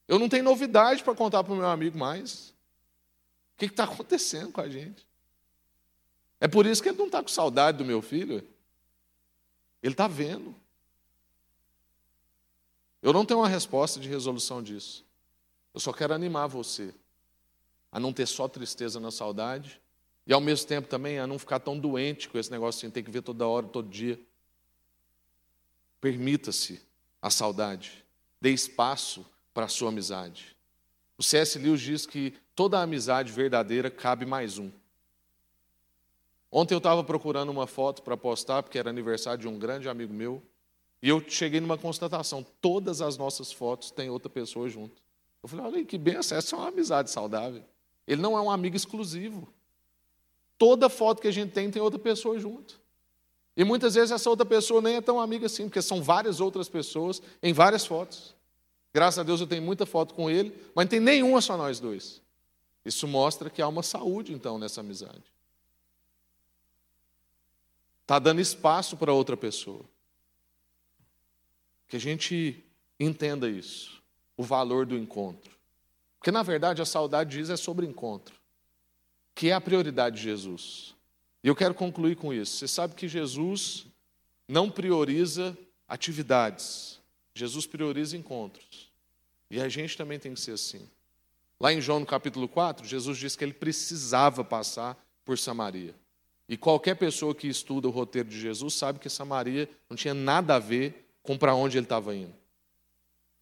[0.07, 2.51] Eu não tenho novidade para contar para o meu amigo mais.
[3.55, 5.07] O que está acontecendo com a gente?
[6.39, 8.47] É por isso que ele não está com saudade do meu filho.
[9.83, 10.55] Ele está vendo.
[13.01, 15.06] Eu não tenho uma resposta de resolução disso.
[15.77, 16.95] Eu só quero animar você
[17.93, 19.79] a não ter só tristeza na saudade
[20.27, 23.03] e ao mesmo tempo também a não ficar tão doente com esse negócio de ter
[23.03, 24.19] que ver toda hora, todo dia.
[26.01, 26.81] Permita-se
[27.21, 28.03] a saudade.
[28.41, 30.57] Dê espaço para a sua amizade.
[31.19, 31.59] O C.S.
[31.59, 34.71] Lewis diz que toda amizade verdadeira cabe mais um.
[36.51, 40.15] Ontem eu estava procurando uma foto para postar, porque era aniversário de um grande amigo
[40.15, 40.43] meu,
[41.03, 45.05] e eu cheguei numa constatação: todas as nossas fotos têm outra pessoa junto.
[45.47, 47.63] Eu falei: olha que bem, essa é uma amizade saudável.
[48.05, 49.47] Ele não é um amigo exclusivo.
[50.59, 52.81] Toda foto que a gente tem tem outra pessoa junto.
[53.57, 56.69] E muitas vezes essa outra pessoa nem é tão amiga assim, porque são várias outras
[56.69, 58.35] pessoas em várias fotos.
[58.93, 61.79] Graças a Deus eu tenho muita foto com ele, mas não tem nenhuma só nós
[61.79, 62.21] dois.
[62.85, 65.33] Isso mostra que há uma saúde, então, nessa amizade.
[68.03, 69.85] Está dando espaço para outra pessoa.
[71.87, 72.65] Que a gente
[72.99, 74.03] entenda isso,
[74.37, 75.51] o valor do encontro.
[76.19, 78.35] Porque, na verdade, a saudade diz é sobre encontro
[79.37, 80.95] que é a prioridade de Jesus.
[81.45, 82.57] E eu quero concluir com isso.
[82.57, 83.87] Você sabe que Jesus
[84.49, 85.57] não prioriza
[85.87, 86.99] atividades,
[87.35, 88.91] Jesus prioriza encontros.
[89.51, 90.89] E a gente também tem que ser assim.
[91.61, 95.95] Lá em João no capítulo 4, Jesus disse que ele precisava passar por Samaria.
[96.49, 100.55] E qualquer pessoa que estuda o roteiro de Jesus sabe que Samaria não tinha nada
[100.55, 102.35] a ver com para onde ele estava indo.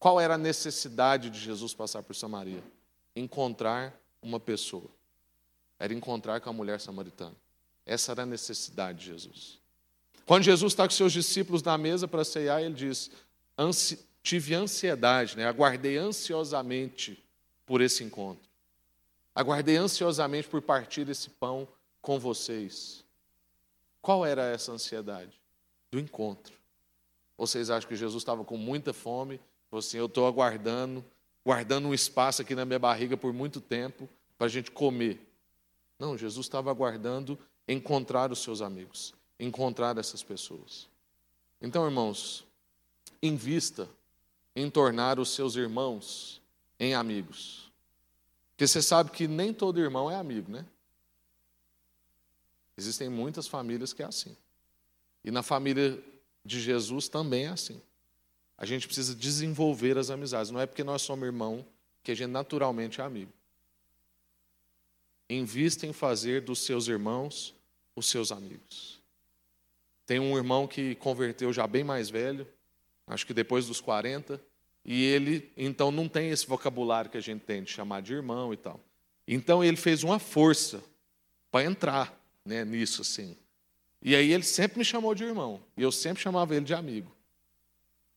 [0.05, 2.63] Qual era a necessidade de Jesus passar por Samaria?
[3.17, 4.91] Encontrar uma pessoa
[5.79, 7.35] era encontrar com a mulher samaritana.
[7.87, 9.59] Essa era a necessidade de Jesus.
[10.27, 13.11] Quando Jesus está com seus discípulos na mesa para ceiar, ele diz:
[13.57, 15.47] Ansi tive ansiedade, né?
[15.47, 17.25] aguardei ansiosamente
[17.65, 18.47] por esse encontro.
[19.35, 21.67] Aguardei ansiosamente por partir esse pão
[22.03, 23.03] com vocês.
[24.03, 25.33] Qual era essa ansiedade?
[25.91, 26.53] Do encontro.
[27.39, 29.41] Vocês acham que Jesus estava com muita fome?
[29.75, 31.05] Falou assim: Eu estou aguardando,
[31.45, 34.09] guardando um espaço aqui na minha barriga por muito tempo
[34.39, 35.21] para a gente comer.
[35.99, 40.89] Não, Jesus estava aguardando encontrar os seus amigos, encontrar essas pessoas.
[41.61, 42.45] Então, irmãos,
[43.21, 43.89] invista
[44.55, 46.41] em tornar os seus irmãos
[46.79, 47.69] em amigos.
[48.53, 50.65] Porque você sabe que nem todo irmão é amigo, né?
[52.77, 54.37] Existem muitas famílias que é assim.
[55.25, 56.01] E na família
[56.45, 57.83] de Jesus também é assim.
[58.57, 60.51] A gente precisa desenvolver as amizades.
[60.51, 61.65] Não é porque nós somos irmão
[62.03, 63.33] que a gente naturalmente é amigo.
[65.29, 67.55] Invista em fazer dos seus irmãos
[67.97, 69.01] os seus amigos.
[70.07, 72.47] Tem um irmão que converteu já bem mais velho,
[73.07, 74.41] acho que depois dos 40,
[74.85, 78.53] e ele então não tem esse vocabulário que a gente tem de chamar de irmão
[78.53, 78.79] e tal.
[79.27, 80.85] Então ele fez uma força
[81.51, 83.35] para entrar né, nisso assim.
[84.03, 87.14] E aí ele sempre me chamou de irmão, e eu sempre chamava ele de amigo.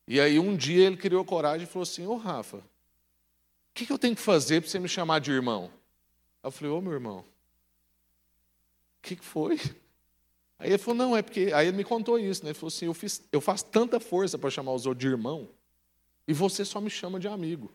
[0.08, 2.64] E aí um dia ele criou coragem e falou assim: Ô Rafa, o
[3.74, 5.72] que, eu tenho que fazer para você me chamar de irmão?
[6.44, 7.26] eu falei, ô meu irmão, o
[9.02, 9.60] que, que foi?
[10.58, 11.52] Aí ele falou, não, é porque.
[11.54, 12.50] Aí ele me contou isso, né?
[12.50, 15.48] Ele falou assim: eu, fiz, eu faço tanta força para chamar os outros de irmão,
[16.28, 17.72] e você só me chama de amigo.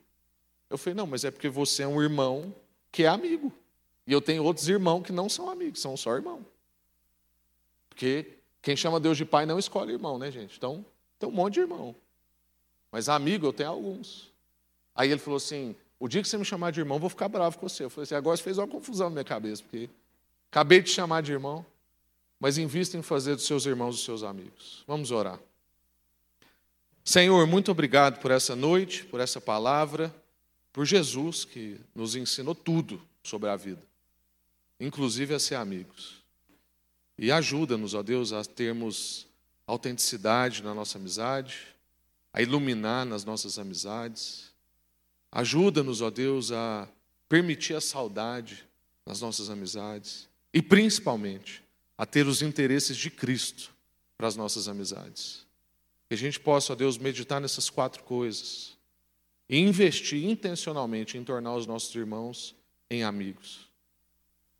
[0.68, 2.52] Eu falei, não, mas é porque você é um irmão
[2.90, 3.52] que é amigo.
[4.06, 6.44] E eu tenho outros irmãos que não são amigos, são só irmão.
[7.88, 10.56] Porque quem chama Deus de pai não escolhe irmão, né, gente?
[10.56, 10.84] Então,
[11.18, 11.94] tem um monte de irmão.
[12.93, 14.30] Mas amigo eu tenho alguns.
[14.95, 17.28] Aí ele falou assim: o dia que você me chamar de irmão, eu vou ficar
[17.28, 17.84] bravo com você.
[17.84, 19.88] Eu falei assim, agora você fez uma confusão na minha cabeça, porque
[20.51, 21.64] acabei de chamar de irmão,
[22.38, 24.84] mas invista em fazer dos seus irmãos os seus amigos.
[24.86, 25.40] Vamos orar.
[27.05, 30.14] Senhor, muito obrigado por essa noite, por essa palavra,
[30.72, 33.82] por Jesus que nos ensinou tudo sobre a vida,
[34.78, 36.22] inclusive a ser amigos.
[37.18, 39.26] E ajuda-nos, ó Deus, a termos
[39.66, 41.72] autenticidade na nossa amizade,
[42.32, 44.52] a iluminar nas nossas amizades.
[45.30, 46.88] Ajuda-nos, ó Deus, a
[47.28, 48.66] permitir a saudade
[49.04, 51.62] nas nossas amizades e, principalmente,
[51.96, 53.72] a ter os interesses de Cristo
[54.16, 55.46] para as nossas amizades.
[56.08, 58.76] Que a gente possa, ó Deus, meditar nessas quatro coisas
[59.48, 62.54] e investir intencionalmente em tornar os nossos irmãos
[62.90, 63.68] em amigos.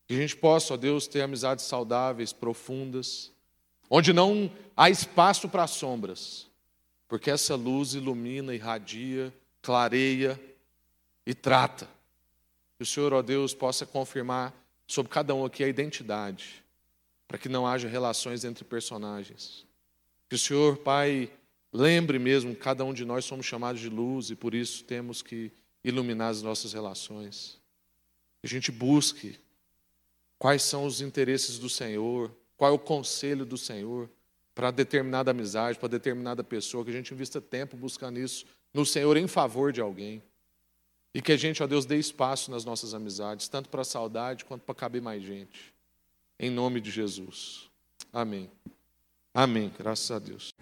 [0.07, 3.31] Que a gente possa, ó Deus, ter amizades saudáveis, profundas,
[3.89, 6.47] onde não há espaço para sombras,
[7.13, 10.41] porque essa luz ilumina, irradia, clareia
[11.27, 11.87] e trata.
[12.79, 14.51] Que o Senhor, ó Deus, possa confirmar
[14.87, 16.65] sobre cada um aqui a identidade,
[17.29, 19.67] para que não haja relações entre personagens.
[20.27, 21.31] Que o Senhor, Pai,
[21.71, 25.53] lembre mesmo, cada um de nós somos chamados de luz e por isso temos que
[25.85, 27.61] iluminar as nossas relações.
[28.41, 29.39] Que a gente busque
[30.39, 34.09] quais são os interesses do Senhor, qual é o conselho do Senhor
[34.55, 39.17] para determinada amizade, para determinada pessoa, que a gente invista tempo buscando isso no Senhor
[39.17, 40.23] em favor de alguém.
[41.15, 44.63] E que a gente, ó Deus, dê espaço nas nossas amizades, tanto para saudade quanto
[44.63, 45.75] para caber mais gente.
[46.39, 47.69] Em nome de Jesus.
[48.13, 48.51] Amém.
[49.35, 49.73] Amém.
[49.79, 50.55] Graças a Deus.